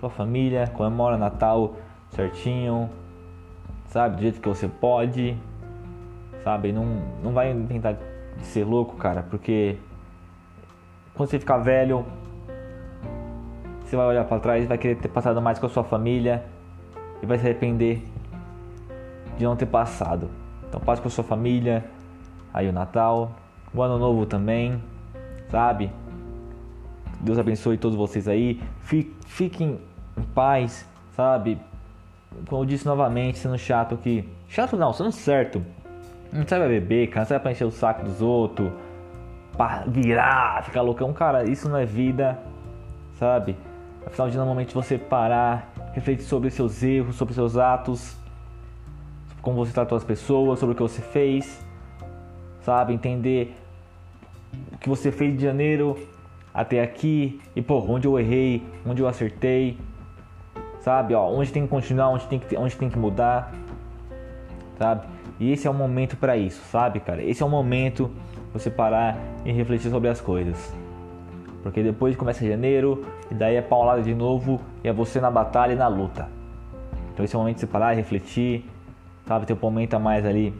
Sua 0.00 0.10
família, 0.10 0.66
comemora 0.74 1.16
Natal 1.16 1.76
certinho, 2.10 2.90
sabe? 3.88 4.16
Do 4.16 4.22
jeito 4.22 4.40
que 4.40 4.48
você 4.48 4.66
pode, 4.66 5.36
sabe? 6.42 6.72
Não, 6.72 6.84
não 7.22 7.32
vai 7.32 7.54
tentar 7.68 7.96
ser 8.42 8.64
louco, 8.64 8.96
cara, 8.96 9.22
porque 9.22 9.76
quando 11.14 11.30
você 11.30 11.38
ficar 11.38 11.58
velho, 11.58 12.04
você 13.84 13.96
vai 13.96 14.06
olhar 14.06 14.24
para 14.24 14.40
trás 14.40 14.64
e 14.64 14.66
vai 14.66 14.78
querer 14.78 14.96
ter 14.96 15.08
passado 15.08 15.40
mais 15.40 15.58
com 15.58 15.66
a 15.66 15.68
sua 15.68 15.84
família 15.84 16.44
e 17.22 17.26
vai 17.26 17.38
se 17.38 17.44
arrepender 17.44 18.02
de 19.38 19.44
não 19.44 19.56
ter 19.56 19.66
passado. 19.66 20.28
Então 20.68 20.80
passe 20.80 21.00
com 21.00 21.08
a 21.08 21.10
sua 21.10 21.24
família, 21.24 21.84
aí 22.56 22.68
o 22.68 22.72
Natal, 22.72 23.32
o 23.74 23.82
Ano 23.82 23.98
Novo 23.98 24.24
também, 24.24 24.82
sabe? 25.50 25.92
Deus 27.20 27.38
abençoe 27.38 27.76
todos 27.76 27.96
vocês 27.96 28.26
aí. 28.26 28.62
Fiquem 29.26 29.78
em 30.16 30.22
paz, 30.34 30.88
sabe? 31.14 31.58
Como 32.48 32.62
eu 32.62 32.66
disse 32.66 32.86
novamente, 32.86 33.38
sendo 33.38 33.58
chato 33.58 33.94
aqui. 33.94 34.26
Chato 34.48 34.74
não, 34.74 34.90
sendo 34.94 35.12
certo. 35.12 35.62
Não 36.32 36.48
sabe 36.48 36.66
beber, 36.66 37.08
cara, 37.08 37.20
não 37.20 37.28
sabe 37.28 37.42
pra 37.42 37.52
encher 37.52 37.66
o 37.66 37.70
saco 37.70 38.04
dos 38.04 38.22
outros, 38.22 38.70
pra 39.56 39.84
virar, 39.86 40.62
ficar 40.64 40.80
loucão. 40.80 41.12
Cara, 41.12 41.44
isso 41.48 41.68
não 41.68 41.76
é 41.76 41.84
vida, 41.84 42.38
sabe? 43.18 43.54
Afinal 44.06 44.30
de 44.30 44.36
normalmente 44.38 44.74
você 44.74 44.96
parar, 44.96 45.72
refletir 45.92 46.24
sobre 46.24 46.50
seus 46.50 46.82
erros, 46.82 47.16
sobre 47.16 47.34
seus 47.34 47.56
atos, 47.58 48.16
como 49.42 49.56
você 49.64 49.72
tratou 49.72 49.96
as 49.96 50.04
pessoas, 50.04 50.58
sobre 50.58 50.72
o 50.72 50.76
que 50.76 50.82
você 50.82 51.02
fez, 51.02 51.65
sabe? 52.66 52.92
Entender 52.92 53.56
o 54.72 54.78
que 54.78 54.88
você 54.88 55.12
fez 55.12 55.36
de 55.36 55.44
janeiro 55.44 55.96
até 56.52 56.82
aqui 56.82 57.40
e 57.54 57.62
pô, 57.62 57.78
onde 57.78 58.08
eu 58.08 58.18
errei, 58.18 58.60
onde 58.84 59.00
eu 59.00 59.06
acertei, 59.06 59.78
sabe? 60.80 61.14
Ó, 61.14 61.30
onde 61.30 61.52
tem 61.52 61.62
que 61.62 61.68
continuar, 61.68 62.08
onde 62.08 62.26
tem 62.26 62.40
que, 62.40 62.56
onde 62.56 62.76
tem 62.76 62.90
que 62.90 62.98
mudar, 62.98 63.54
sabe? 64.76 65.06
E 65.38 65.52
esse 65.52 65.68
é 65.68 65.70
o 65.70 65.74
momento 65.74 66.16
para 66.16 66.36
isso, 66.36 66.60
sabe, 66.64 66.98
cara? 66.98 67.22
Esse 67.22 67.40
é 67.40 67.46
o 67.46 67.48
momento 67.48 68.10
você 68.52 68.68
parar 68.68 69.16
e 69.44 69.52
refletir 69.52 69.88
sobre 69.88 70.08
as 70.08 70.20
coisas. 70.20 70.74
Porque 71.62 71.82
depois 71.82 72.16
começa 72.16 72.44
janeiro 72.44 73.06
e 73.30 73.34
daí 73.34 73.54
é 73.54 73.62
paulada 73.62 74.02
de 74.02 74.14
novo 74.14 74.60
e 74.82 74.88
é 74.88 74.92
você 74.92 75.20
na 75.20 75.30
batalha 75.30 75.72
e 75.72 75.76
na 75.76 75.86
luta. 75.86 76.28
Então 77.12 77.24
esse 77.24 77.34
é 77.34 77.38
o 77.38 77.40
momento 77.42 77.56
de 77.56 77.60
você 77.60 77.66
parar 77.66 77.92
e 77.92 77.96
refletir, 77.96 78.64
sabe? 79.24 79.46
Ter 79.46 79.52
um 79.52 79.58
momento 79.60 79.94
a 79.94 79.98
mais 80.00 80.26
ali 80.26 80.52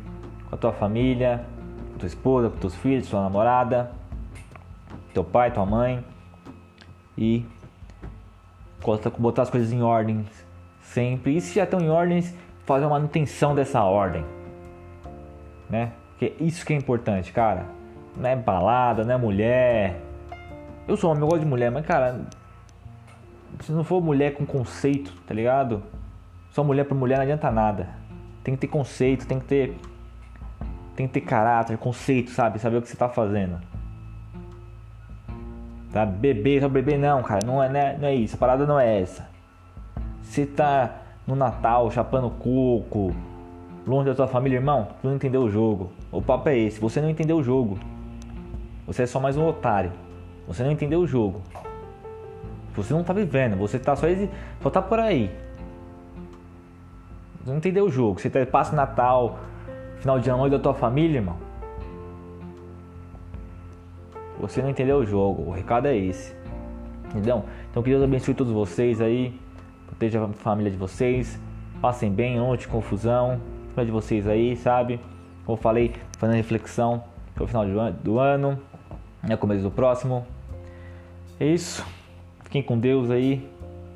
com 0.49 0.55
a 0.55 0.59
tua 0.59 0.73
família, 0.73 1.45
tua 1.97 2.07
esposa, 2.07 2.51
com 2.51 2.57
teus 2.59 2.75
filhos, 2.75 3.07
sua 3.07 3.23
namorada, 3.23 3.91
teu 5.13 5.25
pai, 5.25 5.51
tua 5.51 5.67
mãe 5.67 6.05
e 7.17 7.45
botar 9.19 9.43
as 9.43 9.51
coisas 9.51 9.73
em 9.73 9.83
ordem 9.83 10.25
sempre. 10.81 11.37
E 11.37 11.41
se 11.41 11.55
já 11.55 11.65
estão 11.65 11.81
em 11.81 11.91
ordem, 11.91 12.23
fazer 12.65 12.85
uma 12.85 12.99
manutenção 12.99 13.55
dessa 13.55 13.83
ordem, 13.83 14.25
né? 15.69 15.93
Porque 16.11 16.35
isso 16.43 16.65
que 16.65 16.73
é 16.73 16.77
importante, 16.77 17.33
cara. 17.33 17.67
Não 18.17 18.29
é 18.29 18.37
balada, 18.37 19.05
não 19.05 19.15
é 19.15 19.17
mulher, 19.19 20.01
eu 20.89 20.97
sou 20.97 21.11
homem, 21.11 21.23
eu 21.23 21.29
gosto 21.29 21.43
de 21.43 21.49
mulher, 21.49 21.69
mas 21.71 21.85
cara, 21.85 22.21
se 23.61 23.73
não 23.73 23.83
for 23.83 24.01
mulher 24.01 24.35
com 24.35 24.47
conceito, 24.47 25.13
tá 25.27 25.35
ligado? 25.35 25.83
Só 26.51 26.63
mulher 26.63 26.85
por 26.85 26.95
mulher 26.95 27.17
não 27.17 27.25
adianta 27.25 27.51
nada. 27.51 27.89
Tem 28.45 28.55
que 28.55 28.61
ter 28.61 28.69
conceito, 28.69 29.27
tem 29.27 29.41
que 29.41 29.47
ter. 29.47 29.77
Tem 30.97 31.07
que 31.07 31.13
ter 31.13 31.21
caráter, 31.21 31.77
conceito, 31.77 32.31
sabe? 32.31 32.59
Saber 32.59 32.79
o 32.79 32.83
que 32.83 32.89
você 32.89 32.97
tá 32.97 33.09
fazendo. 33.09 33.61
Tá? 35.93 36.05
Beber, 36.05 36.63
só 36.63 36.69
beber 36.69 36.99
não, 36.99 37.23
cara. 37.23 37.47
Não 37.47 37.63
é, 37.63 37.69
não 37.69 37.81
é, 37.81 37.99
não 37.99 38.09
é 38.09 38.15
isso. 38.15 38.35
A 38.35 38.39
parada 38.39 38.67
não 38.67 38.81
é 38.81 39.01
essa. 39.01 39.29
Você 40.23 40.47
tá 40.47 40.97
no 41.27 41.37
Natal 41.37 41.91
chapando 41.91 42.31
coco, 42.31 43.15
longe 43.87 44.09
da 44.09 44.15
sua 44.15 44.27
família, 44.27 44.57
irmão, 44.57 44.89
tu 45.01 45.07
não 45.07 45.15
entendeu 45.15 45.43
o 45.43 45.51
jogo. 45.51 45.93
O 46.11 46.21
papo 46.21 46.49
é 46.49 46.59
esse. 46.59 46.81
Você 46.81 47.01
não 47.01 47.11
entendeu 47.11 47.37
o 47.37 47.43
jogo. 47.43 47.79
Você 48.87 49.03
é 49.03 49.07
só 49.07 49.21
mais 49.21 49.37
um 49.37 49.47
otário. 49.47 49.93
Você 50.49 50.63
não 50.63 50.71
entendeu 50.71 51.01
o 51.01 51.07
jogo. 51.07 51.43
Você 52.75 52.93
não 52.93 53.03
tá 53.03 53.13
vivendo, 53.13 53.57
você 53.57 53.79
tá 53.79 53.97
só, 53.97 54.07
só 54.63 54.71
tá 54.71 54.83
por 54.83 54.99
aí. 54.99 55.31
Você 57.41 57.51
não 57.51 57.59
entendeu 57.59 57.87
o 57.87 57.91
jogo. 57.91 58.21
Você 58.21 58.29
tá, 58.29 58.45
passa 58.45 58.77
Natal, 58.77 59.39
final 60.07 60.21
de 60.21 60.31
ano 60.31 60.39
longe 60.39 60.53
da 60.53 60.59
tua 60.61 60.73
família, 60.73 61.19
irmão. 61.19 61.37
Você 64.39 64.63
não 64.63 64.71
entendeu 64.71 64.99
o 64.99 65.05
jogo. 65.05 65.43
O 65.43 65.51
recado 65.51 65.89
é 65.89 65.97
esse. 65.97 66.33
Entendeu? 67.07 67.45
Então 67.69 67.83
que 67.83 67.91
Deus 67.91 68.05
abençoe 68.05 68.33
todos 68.33 68.53
vocês 68.53 69.01
aí. 69.01 69.37
Proteja 69.89 70.25
a 70.25 70.29
família 70.29 70.71
de 70.71 70.77
vocês. 70.77 71.41
Passem 71.81 72.09
bem, 72.09 72.39
longe 72.39 72.61
de 72.61 72.69
confusão. 72.69 73.41
de 73.77 73.91
vocês 73.91 74.29
aí, 74.29 74.55
sabe? 74.55 75.01
Como 75.45 75.59
eu 75.59 75.61
falei, 75.61 75.93
fazendo 76.19 76.37
reflexão 76.37 77.03
o 77.41 77.47
final 77.47 77.67
do 78.05 78.21
ano, 78.21 78.59
né, 79.25 79.37
começo 79.37 79.65
do 79.65 79.73
próximo. 79.73 80.25
É 81.41 81.47
isso. 81.47 81.85
Fiquem 82.45 82.63
com 82.63 82.79
Deus 82.79 83.11
aí, 83.11 83.45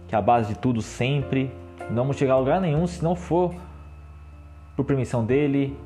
que 0.08 0.16
é 0.16 0.18
a 0.18 0.22
base 0.22 0.54
de 0.54 0.58
tudo 0.58 0.82
sempre. 0.82 1.52
Não 1.88 2.02
vamos 2.02 2.16
chegar 2.16 2.34
a 2.34 2.38
lugar 2.38 2.60
nenhum 2.60 2.84
se 2.88 3.00
não 3.00 3.14
for 3.14 3.54
por 4.74 4.84
permissão 4.84 5.24
dele. 5.24 5.78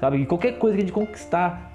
Sabe? 0.00 0.18
que 0.18 0.26
qualquer 0.26 0.58
coisa 0.58 0.76
que 0.76 0.82
a 0.82 0.86
gente 0.86 0.92
conquistar, 0.92 1.70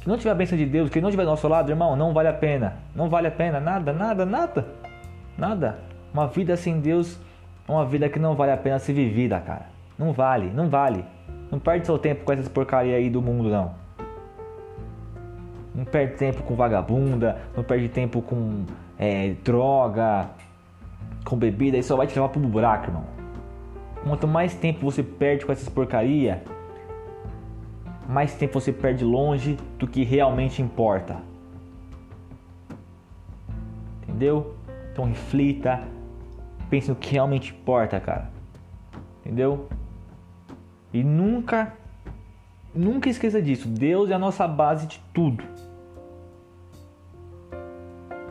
que 0.00 0.08
não 0.08 0.16
tiver 0.16 0.30
a 0.30 0.34
bênção 0.34 0.56
de 0.56 0.64
Deus, 0.64 0.88
que 0.88 1.00
não 1.00 1.10
tiver 1.10 1.24
do 1.24 1.30
nosso 1.30 1.46
lado, 1.46 1.70
irmão, 1.70 1.94
não 1.94 2.12
vale 2.12 2.28
a 2.28 2.32
pena. 2.32 2.76
Não 2.94 3.08
vale 3.08 3.28
a 3.28 3.30
pena. 3.30 3.60
Nada, 3.60 3.92
nada, 3.92 4.24
nada. 4.24 4.66
Nada. 5.36 5.78
Uma 6.12 6.26
vida 6.26 6.56
sem 6.56 6.80
Deus 6.80 7.18
é 7.68 7.72
uma 7.72 7.84
vida 7.84 8.08
que 8.08 8.18
não 8.18 8.34
vale 8.34 8.52
a 8.52 8.56
pena 8.56 8.78
ser 8.78 8.92
vivida, 8.92 9.38
cara. 9.40 9.66
Não 9.98 10.12
vale, 10.12 10.50
não 10.50 10.68
vale. 10.68 11.04
Não 11.50 11.58
perde 11.58 11.86
seu 11.86 11.98
tempo 11.98 12.24
com 12.24 12.32
essas 12.32 12.48
porcaria 12.48 12.96
aí 12.96 13.10
do 13.10 13.20
mundo, 13.20 13.50
não. 13.50 13.74
Não 15.74 15.84
perde 15.84 16.14
tempo 16.14 16.42
com 16.42 16.54
vagabunda, 16.54 17.38
não 17.56 17.62
perde 17.62 17.88
tempo 17.88 18.22
com 18.22 18.64
é, 18.98 19.34
droga, 19.44 20.28
com 21.24 21.36
bebida, 21.36 21.76
isso 21.76 21.88
só 21.88 21.96
vai 21.96 22.06
te 22.06 22.14
levar 22.14 22.28
pro 22.28 22.40
buraco, 22.40 22.86
irmão. 22.86 23.04
Quanto 24.02 24.26
mais 24.26 24.54
tempo 24.54 24.80
você 24.80 25.02
perde 25.02 25.44
com 25.44 25.52
essas 25.52 25.68
porcaria, 25.68 26.42
mais 28.10 28.34
tempo 28.34 28.60
você 28.60 28.72
perde 28.72 29.04
longe 29.04 29.56
do 29.78 29.86
que 29.86 30.02
realmente 30.02 30.60
importa. 30.60 31.22
Entendeu? 34.02 34.56
Então 34.92 35.04
reflita, 35.04 35.80
pense 36.68 36.88
no 36.88 36.96
que 36.96 37.12
realmente 37.12 37.52
importa, 37.52 38.00
cara. 38.00 38.28
Entendeu? 39.20 39.68
E 40.92 41.04
nunca, 41.04 41.72
nunca 42.74 43.08
esqueça 43.08 43.40
disso. 43.40 43.68
Deus 43.68 44.10
é 44.10 44.14
a 44.14 44.18
nossa 44.18 44.46
base 44.48 44.88
de 44.88 45.00
tudo. 45.14 45.44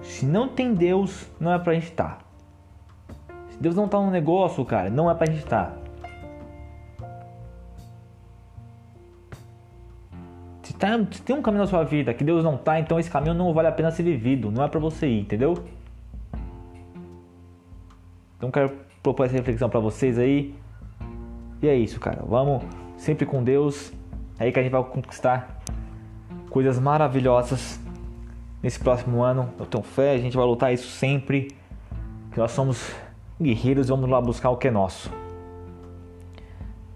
Se 0.01 0.25
não 0.25 0.49
tem 0.49 0.73
Deus, 0.73 1.25
não 1.39 1.53
é 1.53 1.57
pra 1.57 1.73
gente 1.73 1.85
estar. 1.85 2.17
Tá. 2.17 3.33
Se 3.49 3.57
Deus 3.57 3.75
não 3.75 3.87
tá 3.87 3.97
no 3.97 4.11
negócio, 4.11 4.65
cara, 4.65 4.89
não 4.89 5.09
é 5.09 5.15
pra 5.15 5.25
gente 5.25 5.39
estar. 5.39 5.71
Tá. 5.71 5.78
Tá, 10.79 10.87
tem 11.25 11.35
um 11.35 11.41
caminho 11.41 11.63
na 11.63 11.67
sua 11.67 11.83
vida 11.83 12.13
que 12.13 12.23
Deus 12.23 12.43
não 12.43 12.57
tá, 12.57 12.79
então 12.79 12.97
esse 12.97 13.11
caminho 13.11 13.33
não 13.33 13.53
vale 13.53 13.67
a 13.67 13.71
pena 13.71 13.91
ser 13.91 14.03
vivido. 14.03 14.49
Não 14.49 14.63
é 14.63 14.67
pra 14.67 14.79
você 14.79 15.07
ir, 15.07 15.21
entendeu? 15.21 15.63
Então 18.37 18.49
quero 18.49 18.71
propor 19.03 19.25
essa 19.25 19.35
reflexão 19.35 19.69
para 19.69 19.79
vocês 19.81 20.17
aí. 20.17 20.55
E 21.61 21.67
é 21.67 21.75
isso, 21.75 21.99
cara. 21.99 22.23
Vamos 22.25 22.63
sempre 22.95 23.25
com 23.25 23.43
Deus. 23.43 23.91
É 24.39 24.45
aí 24.45 24.51
que 24.51 24.59
a 24.59 24.63
gente 24.63 24.71
vai 24.71 24.83
conquistar 24.83 25.59
coisas 26.49 26.79
maravilhosas 26.79 27.79
nesse 28.63 28.79
próximo 28.79 29.21
ano. 29.21 29.49
Eu 29.59 29.65
tenho 29.65 29.83
fé, 29.83 30.13
a 30.13 30.17
gente 30.17 30.37
vai 30.37 30.45
lutar 30.45 30.73
isso 30.73 30.87
sempre. 30.87 31.49
Que 32.31 32.39
nós 32.39 32.51
somos 32.51 32.95
guerreiros 33.41 33.87
e 33.87 33.89
vamos 33.89 34.09
lá 34.09 34.21
buscar 34.21 34.49
o 34.49 34.57
que 34.57 34.69
é 34.69 34.71
nosso. 34.71 35.11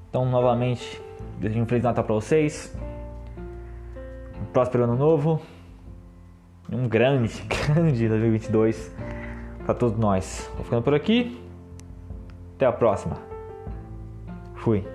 Então, 0.09 0.25
novamente, 0.25 1.01
desejo 1.39 1.61
um 1.61 1.65
Feliz 1.65 1.83
Natal 1.83 2.03
para 2.03 2.13
vocês. 2.13 2.73
Próspero 4.53 4.83
ano 4.83 4.95
novo. 4.95 5.41
Um 6.71 6.87
grande, 6.87 7.43
grande 7.49 8.07
2022 8.07 8.95
para 9.65 9.73
todos 9.73 9.97
nós. 9.97 10.49
Vou 10.55 10.63
ficando 10.63 10.83
por 10.83 10.93
aqui. 10.93 11.41
Até 12.55 12.67
a 12.67 12.71
próxima. 12.71 13.17
Fui. 14.53 14.85